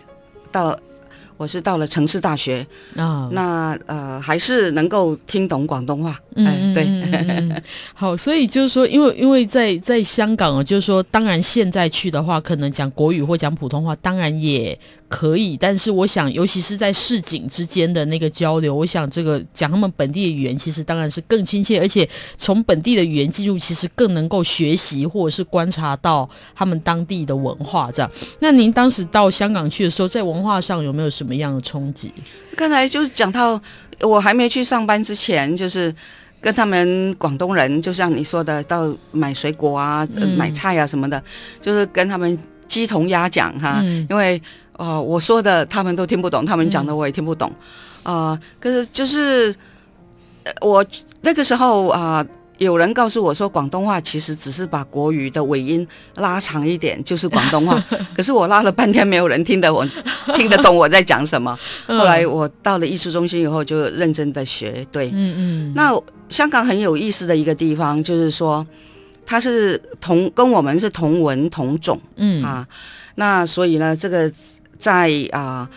[0.51, 0.77] 到。
[1.37, 2.63] 我是到了城市大学。
[2.95, 7.61] 啊，哦、那呃还是能够听懂广东话，嗯、哎，对，嗯、
[7.93, 14.77] 好，所以就是说，因为因为在在香港啊，就是说，当然现在去的话，可能讲国语或讲普通话，当然也。
[15.11, 27.91] 可以，但是我想，尤其是在市井之间的那个交流，我想这个讲他们本地的语言，其实当然是更亲切，而且从本地的语言进入，其实更能够学习或者是观察到他们当地的文化。
[27.91, 32.13] 这样，那您当时到香港去的时候，在文化上有没有什么样的冲击？
[32.55, 33.61] 刚才就是讲到
[34.01, 35.93] 我还没去上班之前，就是
[36.39, 41.23] 跟他们广东人，就像你说的，到买水果啊、呃、买菜啊什么的，嗯、
[41.61, 42.37] 就是跟他们
[42.67, 44.41] 鸡同鸭讲哈，嗯、因为。
[44.77, 47.47] 哦、呃，我说的他们都听不懂，他们讲的我也听不懂，
[48.01, 49.53] 啊、嗯呃，可是就是
[50.59, 50.83] 我
[51.19, 52.27] 那个时候啊、呃，
[52.65, 57.83] 有人告诉我说，广东话其实只是把国语的尾音拉长一点，就是广东话。
[58.15, 59.85] 可是我拉了半天，没有人听得我
[60.35, 61.57] 听得懂我在讲什么。
[61.87, 64.85] 后来我到了艺术中心以后，就认真的学。
[64.91, 65.73] 对，嗯嗯。
[65.75, 65.91] 那
[66.29, 68.65] 香港很有意思的一个地方，就是说
[69.25, 72.67] 它是同跟我们是同文同种，嗯啊，
[73.15, 74.31] 那所以呢，这个。
[74.81, 75.69] 在啊啊、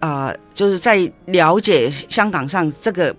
[0.00, 0.96] 呃呃，就是在
[1.26, 3.14] 了解香港上这个，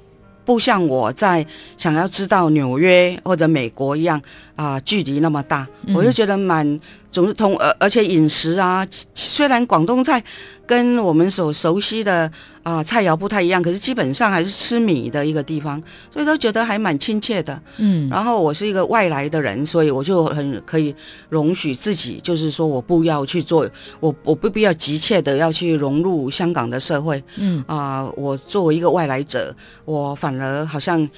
[0.50, 1.46] 不像我在
[1.78, 4.20] 想要知道纽约或者美国一样
[4.60, 6.80] 啊、呃，距离那么大，嗯、我就觉得蛮
[7.12, 10.22] 总是通，而而且饮食啊，虽然广东菜。
[10.70, 15.82] 跟我们所熟悉的啊、呃、菜肴不太一样，可是基本上还是吃米的一个地方，
[16.14, 17.60] 所以都觉得还蛮亲切的。
[17.78, 20.94] 嗯，然后我是一个外来的人，所以我就很可以
[21.28, 23.68] 容许自己，就是说我不要去做，
[24.00, 27.24] 我我不必要急切的要去融入香港的社会。
[27.38, 29.52] 嗯啊、呃，我作为一个外来者，
[29.86, 31.10] 我反而好像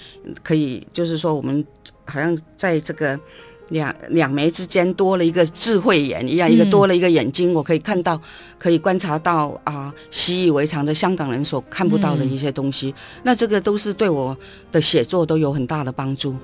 [0.41, 1.61] 可以，就是说我们
[2.05, 3.19] 好像在这个。
[3.71, 8.19] 两两眉之间多了一个智慧眼一样，一个多了一个眼睛，嗯、我可以看到，
[8.59, 12.89] 可以观察到啊，习以为常的香港人所看不到的一些东西。
[12.89, 14.37] 嗯、那这个都是对我
[14.73, 16.35] 的写作都有很大的帮助。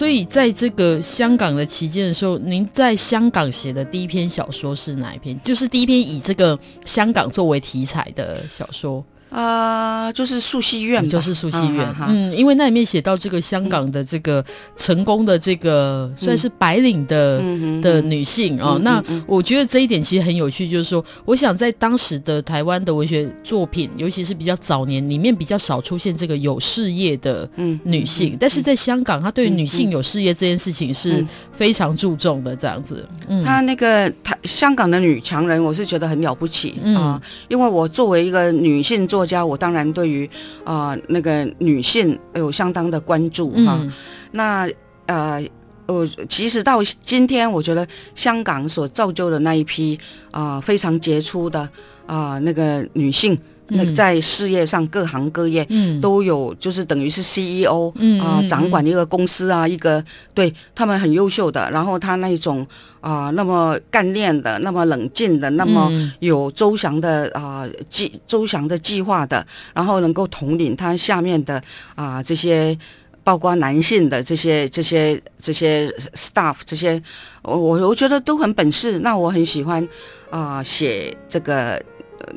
[0.00, 5.38] 所以，在这个香港的期间的时候，您在香港写的第一篇小说是哪一篇？
[5.42, 9.04] 就是第一篇以这个香港作为题材的小说。
[9.30, 11.94] 啊、呃，就是树熙苑，就是树熙苑。
[12.08, 14.44] 嗯，因为那里面写到这个香港的这个
[14.76, 18.80] 成功的这个算是白领的、嗯、的女性啊、哦。
[18.82, 27.48] 那我觉得这一点其实很有趣，就是说，我想在当时的台湾的文学作品，尤其是比较早年，里面比较少出现这个有事业的
[27.84, 28.36] 女性。
[28.40, 33.08] 但是在香港，她对女性有事业这件事情是非常注重的，这样子。
[33.28, 40.28] 嗯，她那个她香港的女强人，我是觉得很了不起啊、嗯呃，因为我作为一个女性作家，我当然对于
[40.64, 43.92] 啊、呃、那个女性有相当的关注哈、嗯。
[44.32, 44.70] 那
[45.06, 45.42] 呃，
[45.86, 49.98] 我其实到今天，我觉得香港所造就的那一批
[50.30, 51.60] 啊、呃、非常杰出的
[52.06, 53.38] 啊、呃、那个女性。
[53.70, 60.04] 那在事业上各行各业，嗯，都有就是等于是 CEO，嗯啊，掌管一个公司啊，一个
[60.34, 62.66] 对他们很优秀的，然后他那种
[63.00, 65.90] 啊那么干练的，那么冷静的，那么
[66.20, 71.62] 有周详的啊计周详的计划的，然后能够统领他下面的
[71.94, 72.76] 啊这些
[73.22, 77.00] 包括男性的这些这些这些 staff 这些，
[77.42, 79.86] 我我我觉得都很本事，那我很喜欢
[80.30, 81.80] 啊写这个。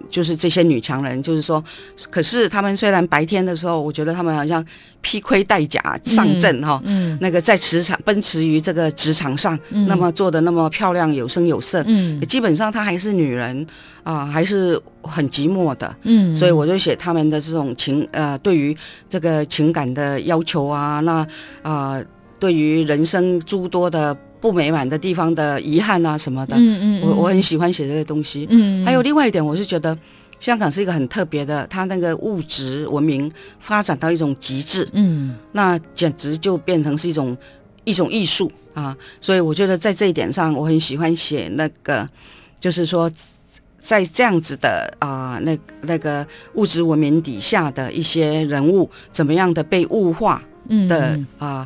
[0.09, 1.63] 就是这些女强人，就是说，
[2.09, 4.63] 可是她们虽然白天的时候，我觉得她们好像
[5.01, 13.65] 披盔戴甲上阵哈，嗯，那个在职场奔驰于这个职场上，嗯，那么做的那么漂亮，有声有色，嗯，基本上她还是女人
[14.03, 18.75] 啊，还是很寂寞的，嗯，所以我就写她们的这种情，呃，对于
[19.09, 21.27] 这个情感的要求啊，那
[21.61, 22.01] 啊，
[22.39, 24.15] 对于人生诸多的。
[24.43, 28.45] 不美满的地方的遗憾啊什么的，嗯嗯，我我很喜欢写这些东西。
[28.49, 29.97] 嗯，还有另外一点，我是觉得
[30.41, 37.37] 香港是一个很特别的，它那个物质文明发展到一种极致，嗯，那简直就变成是一种
[37.85, 38.93] 一种艺术啊。
[39.21, 42.05] 所以我觉得在这一点上，我很喜欢写那个，
[42.59, 43.09] 就是说
[43.79, 50.43] 在这样子的啊，那那个物质文明底下的一些人物，怎么样的被物化
[50.89, 51.65] 的啊。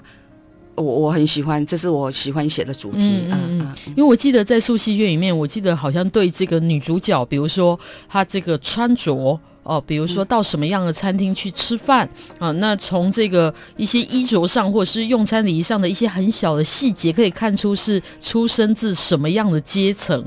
[0.77, 3.75] 我我很喜欢，这是我喜欢写的主题啊、嗯嗯！
[3.89, 9.37] 因为我记得在素汐月里面，我记得好像对这个女主角，比如说她这个穿着。
[9.67, 12.07] 哦，比如说到什么样的餐厅去吃饭
[12.39, 12.51] 啊？
[12.53, 20.17] 那从这个一些衣着上，或者是用餐礼仪上的一些很小的细节，可以看出是出生自什么样的阶层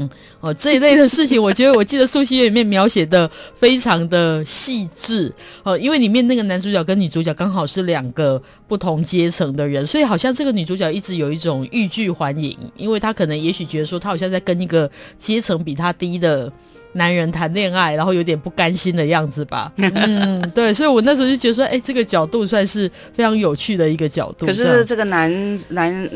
[0.40, 0.54] 哦、呃。
[0.54, 5.32] 这一类的事情，我觉得我记得素熙轩里面描写的非常的细致
[5.62, 16.52] 哦、呃，因为里面那个男主角跟女主角刚好是两个不同阶层的人，所以好像这个女主角一直有一种欲拒还迎，因为她可能也许觉得说，她好像在跟一个阶层比她低的。
[16.92, 19.72] 男人谈恋爱，然后有点不甘心的样子吧？
[19.76, 24.46] 嗯，对，所以我那时候就觉得说，哎、欸，这个角度算是非常有趣的一个角度。
[24.46, 26.10] 可是这个男男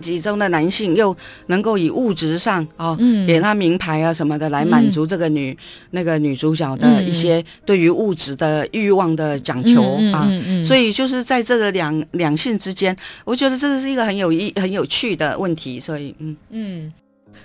[0.00, 5.56] 其中的男性又能够以物质上哦，嗯，给他名牌啊什么的来满足这个女、嗯、
[5.90, 9.82] 那个女主角的一些对于物质的欲望的讲求
[10.12, 15.78] 啊，嗯嗯嗯嗯、所以就是在这个两两性之间，我觉得这个是一个很有意很有趣的问题。
[15.78, 16.92] 所以，嗯嗯。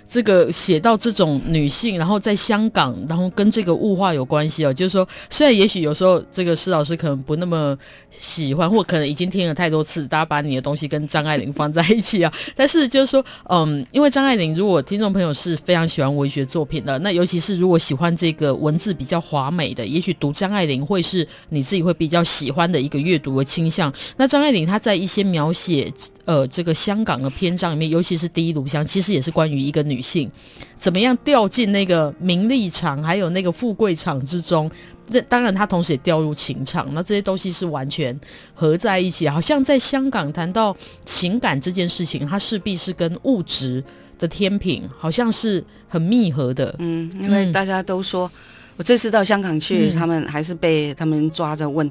[0.08, 4.72] 这个写到这种女性，然后在香港，然后跟这个物化有关系哦。
[4.72, 7.76] 就是说，虽然也许有时候这个施老师可能不那么
[8.10, 12.32] 喜欢，或可能已经听了太多次，大家把你的东西跟张爱玲放在一起啊。
[12.54, 23.92] 但是就是说，嗯，因为张爱玲，如果听众朋友是非常喜欢文学作品的，那尤其是如果喜欢这个文字比较华美的，也许读张爱玲会是你自己会比较喜欢的一个阅读的倾向。
[24.16, 25.92] 那张爱玲她在一些描写。
[26.26, 30.30] 呃，这个香港的篇章里面，尤其是第一炉香，其实也是关于一个女性
[30.76, 34.70] 怎么样掉进那个名利场，还有那个富贵场之中。
[35.08, 36.88] 这当然，她同时也掉入情场。
[36.92, 38.18] 那这些东西是完全
[38.54, 39.28] 合在一起。
[39.28, 43.82] 好像在香港谈到情感这件事情，它势必是跟物质
[44.18, 46.74] 的天平好像是很密合的。
[46.80, 48.40] 嗯，因为大家都说，嗯、
[48.78, 51.90] 我这次到香港去，嗯、他们还是被他们抓着问。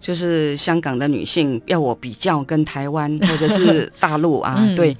[0.00, 4.96] 就是香港的女性要我比较跟台湾或者是 大陆啊，嗯、对，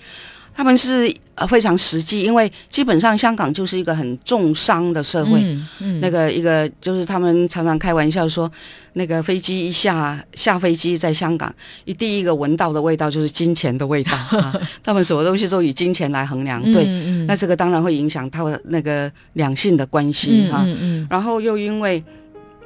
[0.58, 8.50] 他们是呃非常实际，因为基本上香港就是一个很重商的社会，嗯嗯、那个一个就是他们常常开玩笑说，
[8.94, 11.54] 那个飞机一下下飞机在香港，
[11.84, 14.52] 一第一个闻到的味道就是金钱的味道 啊，
[14.82, 16.84] 他们什么东西都以金钱来衡量，对，
[17.28, 20.78] 那这个当然会影响他们那个两性的关系啊，嗯嗯。
[20.80, 22.02] 嗯、然后又因为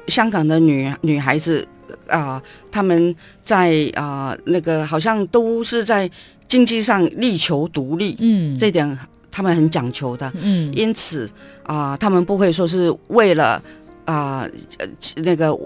[0.07, 1.63] 香港的女女孩子。
[2.07, 6.09] 啊、呃，他们在啊、呃，那个好像都是在
[6.47, 8.97] 经济上力求独立，嗯，这点
[9.31, 11.27] 他们很讲求的，嗯，因此
[11.63, 13.61] 啊、呃，他们不会说是为了
[14.05, 14.87] 啊、呃，
[15.17, 15.57] 那个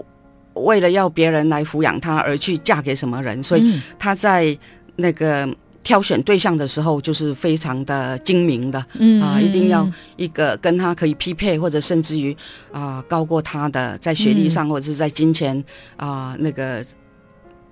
[0.54, 4.56] 为了要别人来抚养他而去嫁给什么人，所以他在
[4.96, 5.48] 那个。
[5.84, 12.36] 挑选对象的时候，就是非常的精明的，嗯啊，一定要一个跟他可以匹配，或者甚至于
[12.70, 15.64] 啊高过他的，在学历上或者是在金钱
[15.96, 16.84] 啊那个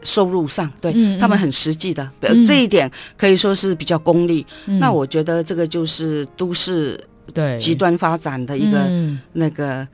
[0.07, 4.47] 收入上，对、嗯、他们很实际的，嗯、这一点可以说是比较功利。
[4.67, 6.99] 嗯、那我觉得这个就是都市
[7.35, 8.89] 对极端发展的一个
[9.33, 9.87] 那个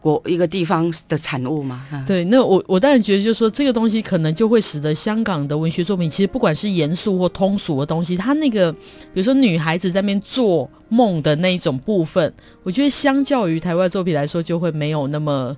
[0.00, 1.84] 国一个地方的产物嘛。
[2.06, 8.78] 对，那我我当然觉得，就是说这个东西可能就会使得香港的文学作品，其实不管是严肃或通俗的东西，它那个比
[9.14, 12.32] 如说女孩子在那边做梦的那一种部分，
[12.62, 15.56] 我觉得相较于台湾作品来说，就会没有那么。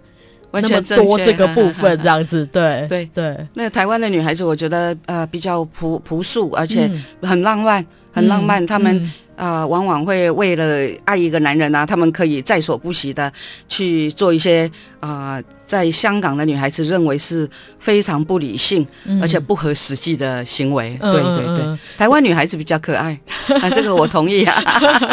[0.52, 3.36] 完全多这个部分这样子， 对对对。
[3.54, 6.90] 那台湾的女孩子，我觉得呃比较朴朴素，而且
[7.20, 8.64] 很浪漫，很浪漫。
[8.64, 10.64] 她们啊，往往会为了
[11.04, 13.32] 爱一个男人啊，他们可以在所不惜的
[13.68, 15.42] 去做一些啊。
[15.64, 17.48] 在香港的女孩子认为是
[17.78, 18.86] 非常不理性，
[19.20, 20.98] 而且不合实际的行为。
[21.00, 23.18] 嗯、对对对，台湾女孩子比较可爱，
[23.60, 24.62] 啊，这个我同意啊。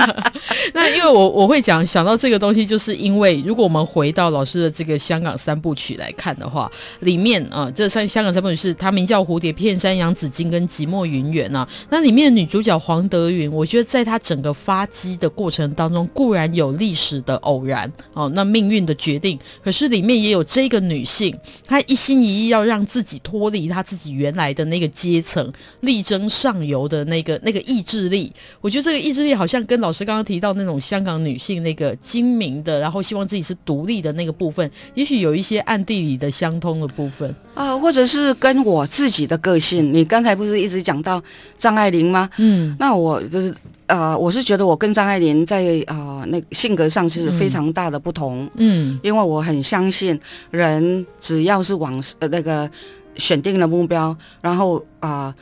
[0.74, 6.70] 那因为我我会讲想到这个东西，就是因为如果我们回到老师的这个香港三部曲来看的话，
[7.00, 11.68] 里面啊，这三香港三部曲是它名叫《蝴蝶片山杨紫金》跟《寂寞云缘》啊。
[11.90, 20.44] 那里面的女主角黄德云，我觉得在她整个发迹的过程当中，固然有历史的偶然哦，那命运的决定，可是里面也有。
[20.52, 21.38] 这个女性，
[21.68, 28.34] 她一心一意要让自己脱离她自己原来的那个阶层，力争上游的那个那个意志力。
[28.60, 39.94] 我觉得这个意志力好像跟老师刚刚提到那种香港女性那个精明的，然后希望自己是独立的那个部分，也许有一些暗地里的相通的部分啊，或者是跟我自己的个性。
[39.94, 41.24] 你刚才不是一直讲到
[41.60, 42.28] 张爱玲吗？
[42.38, 43.54] 嗯，那我就是。
[43.90, 50.18] 呃，我是觉得我跟张爱玲在呃那性格上是非常大的不同，嗯，因为我很相信
[50.52, 52.70] 人只要是往呃那个
[53.16, 55.36] 选定了目标，然后啊、呃、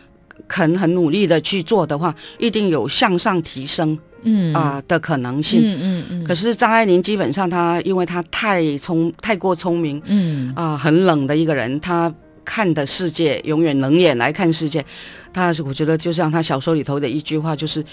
[0.47, 6.23] 肯很努力的去做的话，一定有向上提升，嗯啊、呃、的可能性，嗯嗯嗯。
[6.23, 12.09] 可是张爱玲基本上她因为她太聪太过聪明，嗯啊、呃、很冷的一个人，她
[12.45, 14.85] 看的世界永远冷眼来看世界，
[15.33, 17.83] 她是我觉得就像她小说里头的一句话就是。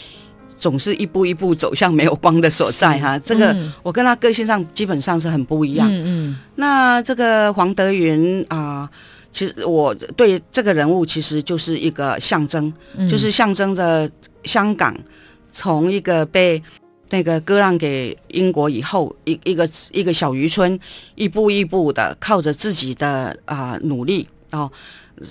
[0.57, 5.89] 总是一步一步走向没有光的所在哈，这个我跟他个性上基本上是很不一样。
[5.91, 6.39] 嗯嗯。
[6.57, 8.89] 那这个黄德云啊，
[9.33, 12.73] 其实我对这个人物其实就是一个象征，
[13.11, 14.11] 就是象征着
[14.45, 14.97] 香港
[15.53, 16.63] 从一个被
[17.11, 20.79] 那个割让给英国以后，一一个一个小渔村，
[21.15, 24.71] 一步一步的靠着自己的啊努力哦。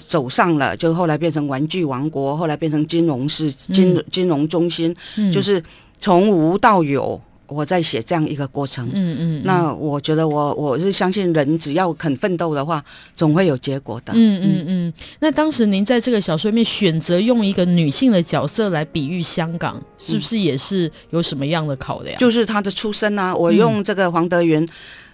[0.07, 5.61] 走上了，就后来变成玩具王国，后来变成金融市金金融中心，嗯、就是
[5.99, 8.87] 从无到有，我在写这样一个过程。
[8.93, 12.81] 嗯嗯，嗯，那我觉得我我是相信人只要肯奋斗的话，
[13.13, 14.13] 总会有结果的。
[14.15, 14.93] 嗯嗯嗯。
[15.19, 22.17] 那当时您在这个小说里面选择用一个女性的角色来比喻香港，是不是也是有什么样的考量？
[22.17, 24.65] 就是她的出身啊，我用这个黄德云，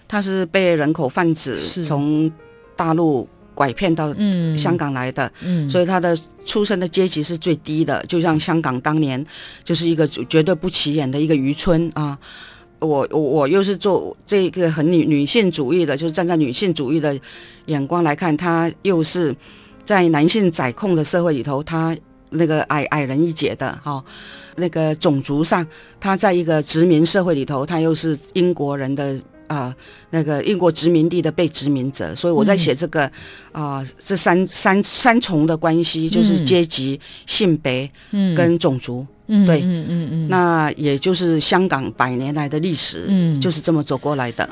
[0.06, 2.30] 她是被人口贩子从
[2.76, 3.28] 大陆。
[3.60, 4.10] 拐骗到
[4.56, 9.22] 香港来的，嗯，嗯，所以他的出生的阶级是最低的，就像香港当年
[9.62, 12.18] 就是一个绝对不起眼的一个渔村啊。
[12.78, 17.14] 我我我又是做这个很女女性主义的，就是站在女性主义的
[17.66, 19.36] 眼光来看，他又是
[19.84, 21.94] 在男性宰控的社会里头，他
[22.30, 24.02] 那个矮矮人一截的哈，
[24.56, 25.66] 那个种族上，
[26.00, 29.20] 他在一个殖民社会里头，他又是英国人的。
[29.50, 29.74] 啊、呃，
[30.10, 33.10] 那个英国殖民地的被殖民者，所以我在写这个
[33.50, 37.90] 啊、这三三三重的关系，就是阶级、嗯、性别
[38.36, 44.48] 跟种族，嗯、对，嗯嗯嗯，嗯，那也就是香港百年来的历史，嗯，就是这么走过来的。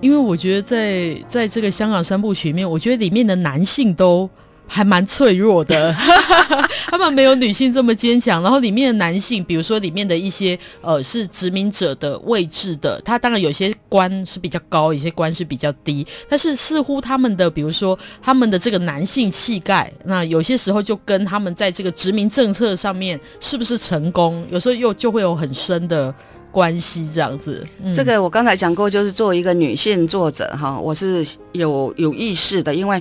[0.00, 4.28] 因为我觉得在在这个香港三部曲里面，我觉得里面的男性都
[4.66, 5.92] 还蛮脆弱的，
[6.88, 8.42] 他们没有女性这么坚强。
[8.42, 26.14] 然后里面的男性，比如说里面的一些呃是殖民者的位置的，他当然有些官是比较高，有些官是比较低，但是似乎他们的比如说他们的这个男性气概，那有些时候就跟他们在这个殖民政策上面是不是成功，有时候又就会有很深的。
[26.50, 32.96] 关系这样子，嗯、这个我刚才讲过，就是作为一个女性作者哈，我是有有意识的，因为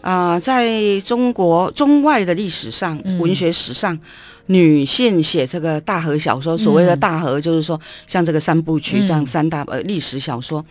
[0.00, 4.00] 啊、呃，在中国中外的历史上，文学史上，嗯、
[4.46, 10.64] 女性写这个大河小说，所谓的大河，就是说像这个三部曲这样三大呃历史小说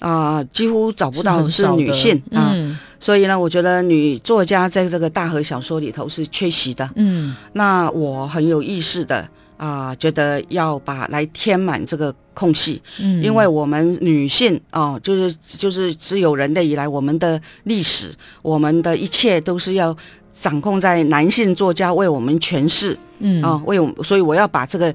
[0.00, 2.52] 啊、呃，几乎找不到是女性啊，
[2.98, 6.90] 所以呢，我觉得女作家在这个大河小说里头是缺席的。
[6.96, 9.28] 嗯，那我很有意识的。
[9.60, 19.94] 啊、呃，觉得要把来填满这个空隙，嗯，因为我们女性啊、呃，就是就是自有人类以来，我们的历史，我们的一切都是要
[20.32, 23.42] 掌控在男性作家为我们诠释，嗯。
[23.42, 24.94] 啊、呃，为我，所以我要把这个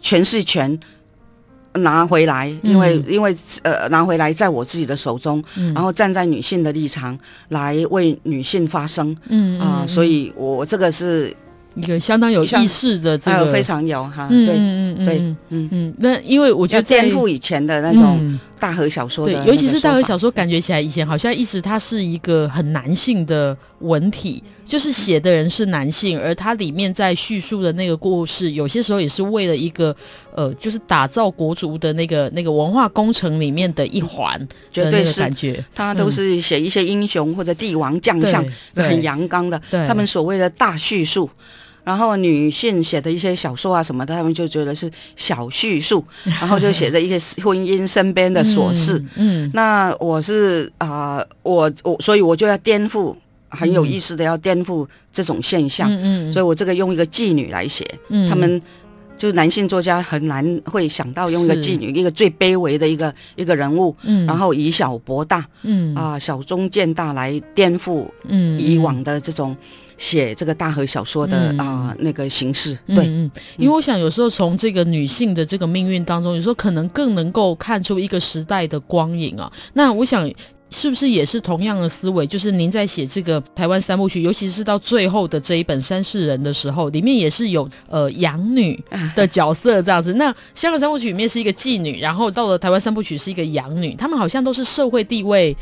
[0.00, 0.78] 诠释权，
[1.72, 11.34] 拿回来，因为、嗯、因为呃拿回来在我自己的手中，嗯、然后站在女性的立场来为女性发声，嗯啊、呃，所以我这个是。
[11.76, 15.18] 一个相当有意识的这个，非常有哈，对，嗯嗯对，
[15.50, 29.94] 嗯嗯，那因为我觉得颠覆以前的那种大河小说，对，尤其是大河小说，感觉起来以前好像一直它是一个很男性的文体，就是写的人是男性，而它里面在叙述的那个故事，有些时候也是为了一个
[30.34, 34.40] 呃，就是打造国足的那个那个文化工程里面的一环，
[34.72, 38.42] 绝对是感觉，他都是写一些英雄或者帝王将相，
[38.74, 41.28] 很阳刚的，他们所谓的大叙述。
[41.86, 46.04] 然后女性写的一些小说啊什么的，他们就觉得是小叙述，
[46.40, 48.98] 然后就写着一些婚姻身边的琐事。
[49.14, 53.14] 嗯，嗯那我是啊、呃，我我所以我就要颠覆，
[53.48, 55.88] 很有意思的要颠覆这种现象。
[55.88, 58.60] 嗯嗯，所以我这个用一个妓女来写，嗯，他们
[59.16, 69.56] 就是男性作家很难会想到用一个妓女，一个最卑微的一个一个人物，嗯，然后以小博大，嗯啊、呃，小中见大来颠覆，嗯，以往的这种。
[69.98, 79.50] 写这个大河小说的啊、那个形式，对，嗯，因为我想有时候从这个女性的这个命运当中，有时候可能更能够看出一个时代的光影啊。
[79.72, 80.30] 那我想
[80.68, 82.26] 是不是也是同样的思维？
[82.26, 88.78] 就是您在写这个台湾三部曲，尤其是到最后的这一本《三世人》的时候，里面也是有呃养女
[89.14, 90.12] 的角色这样子。
[90.14, 95.56] 那香港三部曲里面是一个妓女，然后到了台湾三部曲是一个养女，他们好像都是社会地位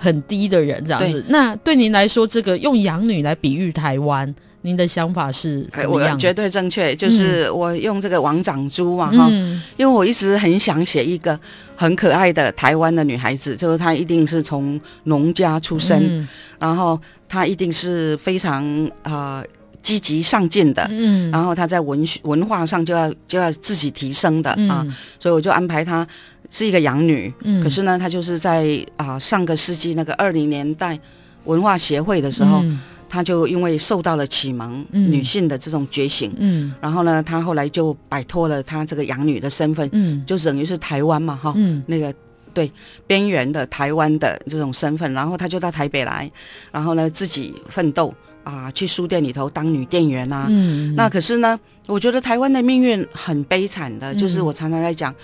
[0.00, 1.24] 很低的人这样子，对。
[1.28, 4.32] 那对您来说，这个用养女来比喻台湾，
[4.62, 6.14] 您的想法是什么样？
[6.14, 11.38] 我绝对正确，就是我用这个王长珠嘛哈，嗯、因为我一直很想写一个
[11.74, 16.28] 很可爱的台湾的女孩子，就是她一定是从农家出身，嗯、
[16.60, 18.64] 然后她一定是非常
[19.02, 19.44] 啊、呃、
[19.82, 24.86] 积极上进的，嗯，然后她在文学文化上就要就要自己提升的、嗯、啊，
[25.18, 26.06] 所以我就安排她。
[26.50, 30.98] 是一个养女，嗯，可是呢，她就是在啊上个世纪那个二零年代
[31.44, 42.12] 文化协会的时候，嗯、她就因为受到了启蒙，嗯、女性的这种觉醒，嗯，然后呢，她后来就摆脱了她这个养女的身份，嗯，就等于是台湾嘛，哈，嗯，那个
[42.54, 42.72] 对
[43.06, 46.30] 边缘的台湾的这种身份，然后她就到台北来，
[46.72, 55.14] 然后呢自己奋斗啊，去书店里头当女店员啊，嗯，那可是呢，我觉得台湾的命运很悲惨的，就是我常常在讲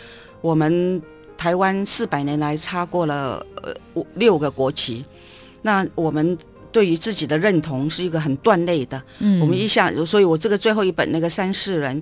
[0.42, 1.00] 我们。
[1.36, 5.04] 台湾四百年来插过了呃五六个国旗，
[5.62, 6.36] 那我们
[6.72, 9.02] 对于自己的认同是一个很断裂的。
[9.18, 12.00] 嗯，我们一下，所以我这个最后一本那个《三世人》，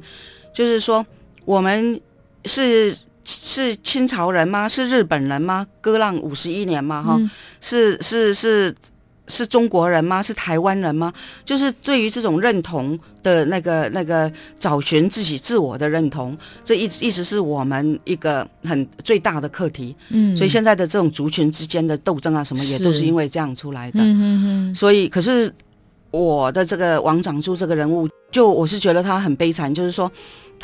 [0.54, 1.04] 就是说
[1.44, 2.00] 我们
[2.44, 4.68] 是是清朝人吗？
[4.68, 5.66] 是日本人吗？
[5.80, 7.02] 割让五十一年吗？
[7.02, 7.30] 哈、嗯，
[7.60, 8.74] 是是是。
[9.28, 10.22] 是中国人吗？
[10.22, 11.12] 是台湾人吗？
[11.44, 19.94] 就是对于这种认同的那个、那个找寻自己自我的认同，这一直一直是我们一个很最大的课题。
[20.10, 24.00] 嗯，所以现在的这种族群之间的斗争啊，什么也都是因为这样出来的。
[24.00, 24.22] 嗯嗯
[24.70, 24.74] 嗯。
[24.74, 25.52] 所以，可是
[26.10, 30.10] 我的这个王长柱这个人物，就我是觉得他很悲惨，就是说。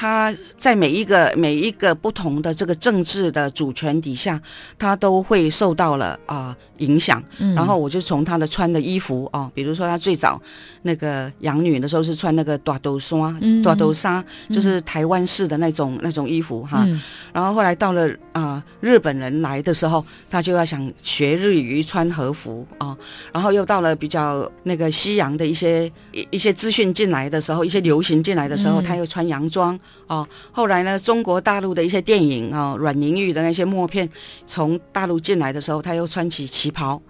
[0.00, 4.40] 他在每一个每一个不同的这个政治的主权底下，
[4.78, 7.22] 他都会受到了啊、呃、影响。
[7.38, 10.40] 嗯、然后我就从他的穿的衣服哦，比如说他最早
[10.82, 16.84] 那个养女的时候是穿那个大肚衫，大肚衫就是台湾式的那种那种衣服哈。
[16.86, 17.00] 嗯、
[17.32, 22.98] 然后后来到了啊、呃、日本人来的时候，他就要想学日语穿和服啊、哦。
[23.32, 29.78] 然后又到了比较那个西洋的一些一一些资讯进来的时候，一些流行进来的时候，嗯、他又穿洋装。
[30.06, 34.08] 哦，后来呢，中国大陆的一些电影啊，阮玲玉的那些默片
[34.46, 37.00] 从大陆进来的时候，他又穿起旗袍。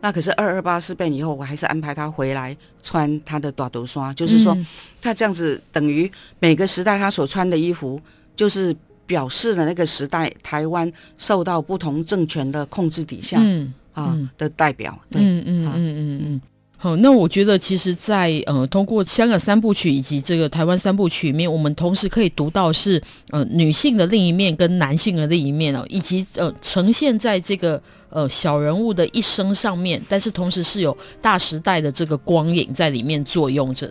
[0.00, 4.56] 那可是二二八事变以后，我还是安排他回来穿他的大肚衫，就是说，
[5.00, 8.00] 他这样子等于每个时代他所穿的衣服，
[8.36, 8.76] 就是
[9.06, 14.96] 表示了那个时代台湾受到不同政权的控制底下，嗯啊的代表。
[15.10, 16.40] 对，嗯嗯嗯嗯嗯。
[16.78, 33.90] 好，那我觉得其实在，呃，通过香港三部曲以及这个台湾三部曲里面，我们同时可以读到是呃女性的另一面跟男性的另一面哦，以及呃呈现在这个呃小人物的一生上面，但是同时是有大时代的这个光影在里面作用着。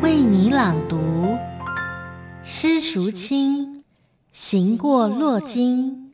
[0.00, 1.36] 为你朗读。
[2.44, 3.82] 诗熟清，
[4.32, 6.12] 行过洛津。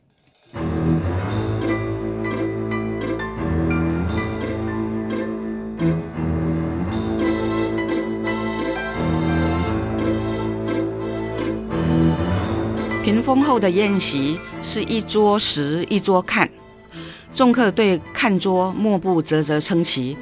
[13.03, 16.49] 屏风后的宴席是一桌食一桌看，
[17.31, 20.17] 众客对看桌莫不啧啧称奇，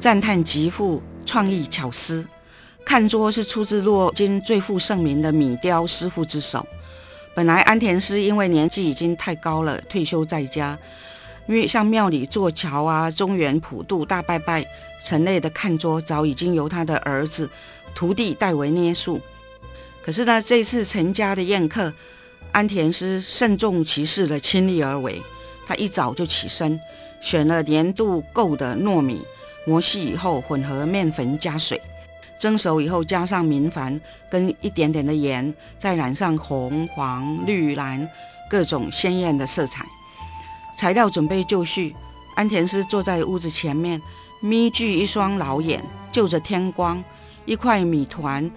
[0.00, 2.26] 赞叹极富创意巧思。
[2.94, 6.64] 看桌是出自洛金最负盛名的米雕师傅之手。
[7.34, 10.78] 本来安田师因为年纪已经太高了，退休在家，
[11.48, 14.64] 因为像庙里做桥啊、中元普渡、大拜拜、
[15.04, 17.50] 城内的看桌，早已经由他的儿子、
[17.96, 19.20] 徒弟代为捏塑。
[20.00, 21.92] 可是呢，这次陈家的宴客。
[22.52, 25.20] 安田师慎重其事的亲力而为，
[25.66, 26.78] 他一早就起身，
[27.20, 29.20] 选了粘度够的糯米，
[29.66, 31.80] 磨细以后混合面粉加水，
[32.38, 33.98] 蒸熟以后加上明矾
[34.30, 38.08] 跟一点点的盐，再染上红、黄、绿、蓝
[38.50, 39.86] 各种鲜艳的色彩。
[40.76, 41.94] 材料准备就绪，
[42.36, 44.00] 安田师坐在屋子前面，
[44.40, 45.82] 眯聚一双老眼，
[46.12, 47.02] 就着天光，
[47.44, 48.50] 一块米团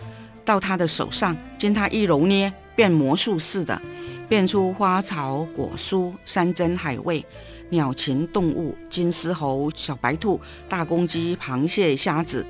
[0.43, 2.51] 到他的手上，经他一揉捏。
[2.75, 3.81] 变魔术似的，
[4.29, 7.25] 变出花草果蔬、山珍海味、
[7.69, 12.45] 鸟禽动物、金丝猴、小白兔、大公鸡、螃蟹、虾子，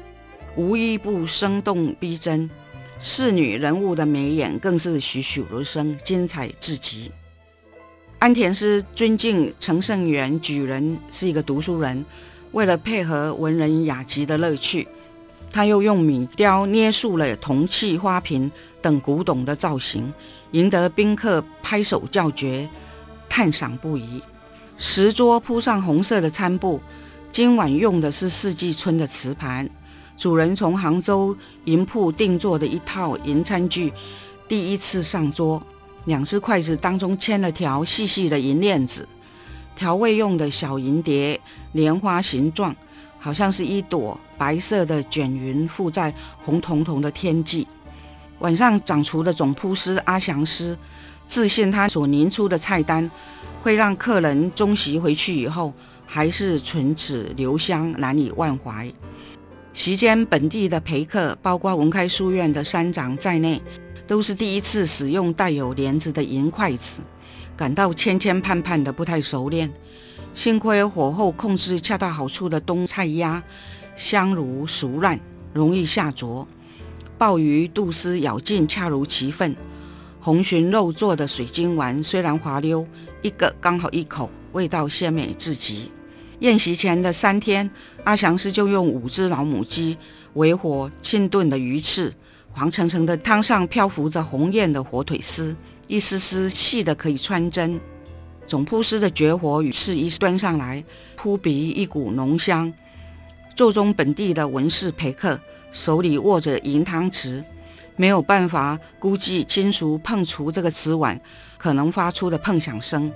[0.58, 2.50] 无一不生动逼真。
[3.00, 7.12] 侍女人物的眉眼更是栩栩如生，精彩至极。
[8.18, 12.04] 安田师尊敬程圣元举人是一个读书人，
[12.54, 14.88] 为了配合文人雅集的乐趣。
[15.52, 18.52] 他又用米雕捏塑了铜器、花瓶
[18.82, 20.12] 等古董的造型，
[20.52, 22.68] 赢得宾客拍手叫绝、
[23.30, 24.24] 赞赏不已。
[24.80, 26.82] 石桌铺上红色的餐布，
[27.32, 29.70] 今晚用的是四季春的瓷盘。
[30.18, 33.94] 主人从杭州银铺定做的一套银餐具，
[34.48, 35.62] 第一次上桌。
[36.06, 39.08] 两只筷子当中牵了条细细的银链子，
[39.76, 41.40] 调味用的小银碟，
[41.74, 42.76] 莲花形状。
[43.20, 46.14] 好像是一朵白色的卷云附在
[46.46, 47.68] 红彤彤的天际。
[48.40, 50.78] 晚上掌厨的总铺师阿祥师
[51.28, 53.10] 自信，他所凝出的菜单
[53.62, 55.74] 会让客人中席回去以后
[56.06, 58.90] 还是唇齿留香，难以忘怀。
[59.78, 63.62] 席间本地的陪客，包括文开书院的山长在内，
[64.08, 67.00] 都是第一次使用带有帘子的银筷子，
[67.56, 69.72] 感到千千盼盼的不太熟练。
[70.34, 73.42] 幸亏火候控制恰到好处的冬菜鸭，
[73.96, 75.20] 香如熟烂，
[75.54, 76.44] 容易下酌；
[77.16, 79.54] 鲍鱼、肚丝咬劲恰如其分；
[80.20, 82.84] 红鲟肉做的水晶丸虽然滑溜，
[83.22, 85.92] 一个刚好一口，味道鲜美至极。
[86.40, 87.70] 宴席前的三天，
[88.04, 89.98] 阿祥师就用五只老母鸡，
[90.34, 92.14] 为火清炖的鱼翅，
[92.52, 95.56] 黄澄澄的汤上漂浮着红艳的火腿丝，
[95.88, 97.80] 一丝丝细的可以穿针。
[98.46, 100.84] 总铺师的绝活鱼翅一端上来，
[101.16, 102.72] 扑鼻一股浓香。
[103.56, 105.40] 座中本地的文士陪客
[105.72, 107.44] 手里握着银汤匙，
[107.96, 111.20] 没有办法估计亲属碰触这个瓷碗
[111.58, 113.12] 可能发出的碰响声，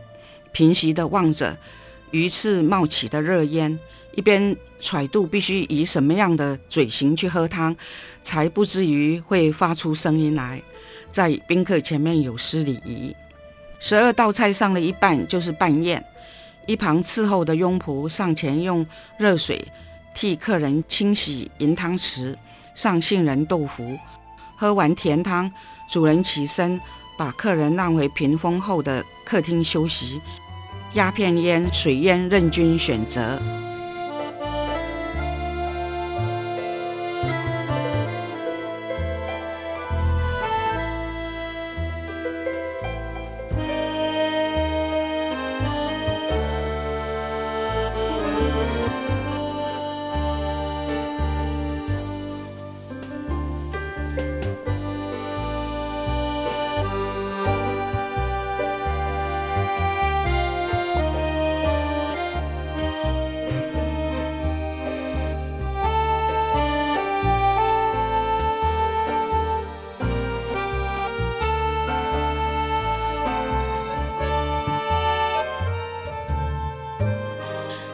[0.51, 1.55] 平息地望着
[2.11, 3.79] 鱼翅冒起的热烟，
[4.13, 7.75] 一边揣度必须以什么样的嘴型去喝汤，
[8.23, 10.61] 才不至于会发出声音来，
[11.11, 13.15] 在宾客前面有失礼仪。
[13.79, 16.03] 十二道菜上了一半就是半宴，
[16.67, 18.85] 一旁伺候的佣仆上前用
[19.17, 19.65] 热水
[20.13, 22.35] 替客人清洗银汤匙，
[22.75, 23.97] 上杏仁豆腐。
[24.57, 25.51] 喝完甜汤，
[25.89, 26.79] 主人起身
[27.17, 30.21] 把客人让回屏风后的客厅休息。
[30.93, 33.39] 鸦片烟、水烟任君选择。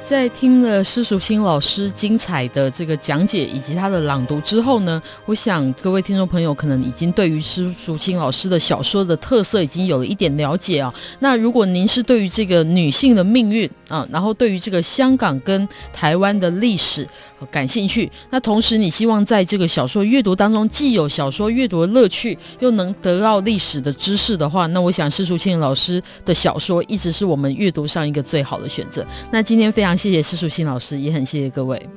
[0.07, 10.93] 在听了施淑清老师精彩的这个讲解以及他的朗读之后呢，我想各位听众朋友可能已经对于施淑清老师的小说的特色已经有了一点了解啊。
[11.19, 17.05] 那如果您是对于这个女性的命运啊，然后对于这个香港跟台湾的历史
[17.51, 29.05] 感兴趣，那同时你希望在这个小说阅读当中既有小说阅读的乐趣，又能得到历史的知识的话，那我想施淑清老师的小说一直是我们阅读上一个最好的选择。
[29.29, 29.96] 那今天非常。
[29.97, 31.89] 谢谢施淑卿老师，也很谢谢各位。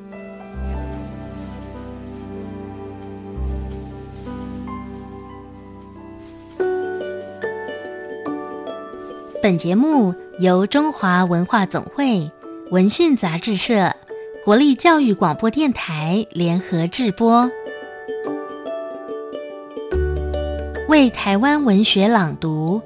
[9.42, 12.30] 本节目由中华文化总会、
[12.70, 13.94] 文讯杂志社、
[14.44, 17.50] 国立教育广播电台联合制播，
[20.88, 22.80] 为台湾文学朗读，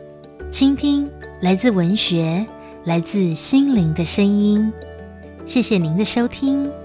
[0.50, 1.10] 倾听
[1.40, 2.46] 来自文学、
[2.84, 4.72] 来自心灵的声音。
[5.46, 6.83] 谢谢您的收听。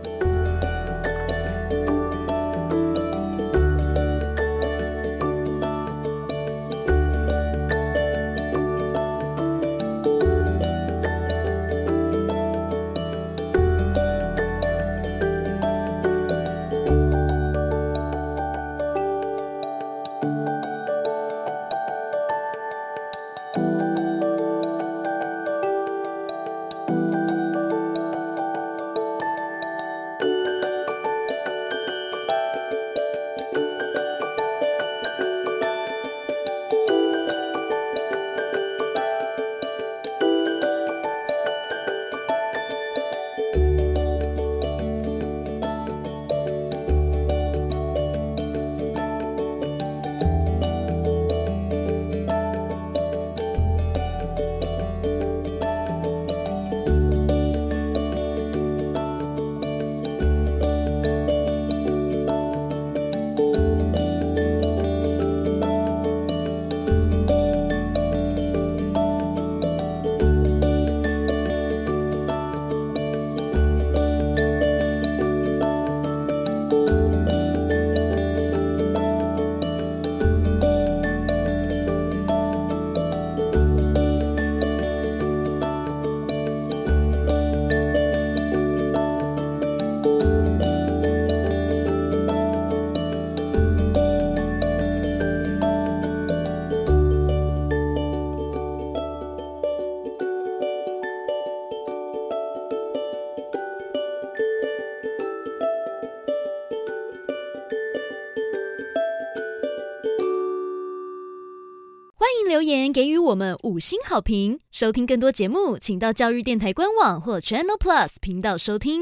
[113.29, 119.01] 我们五星好评，收听更多节目，请到教育电台官网或 Channel Plus 频道收听。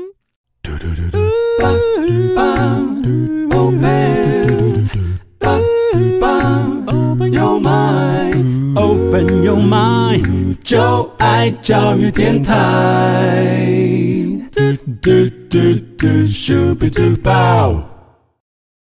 [6.88, 13.48] Open your mind, open your mind，就爱教育电台。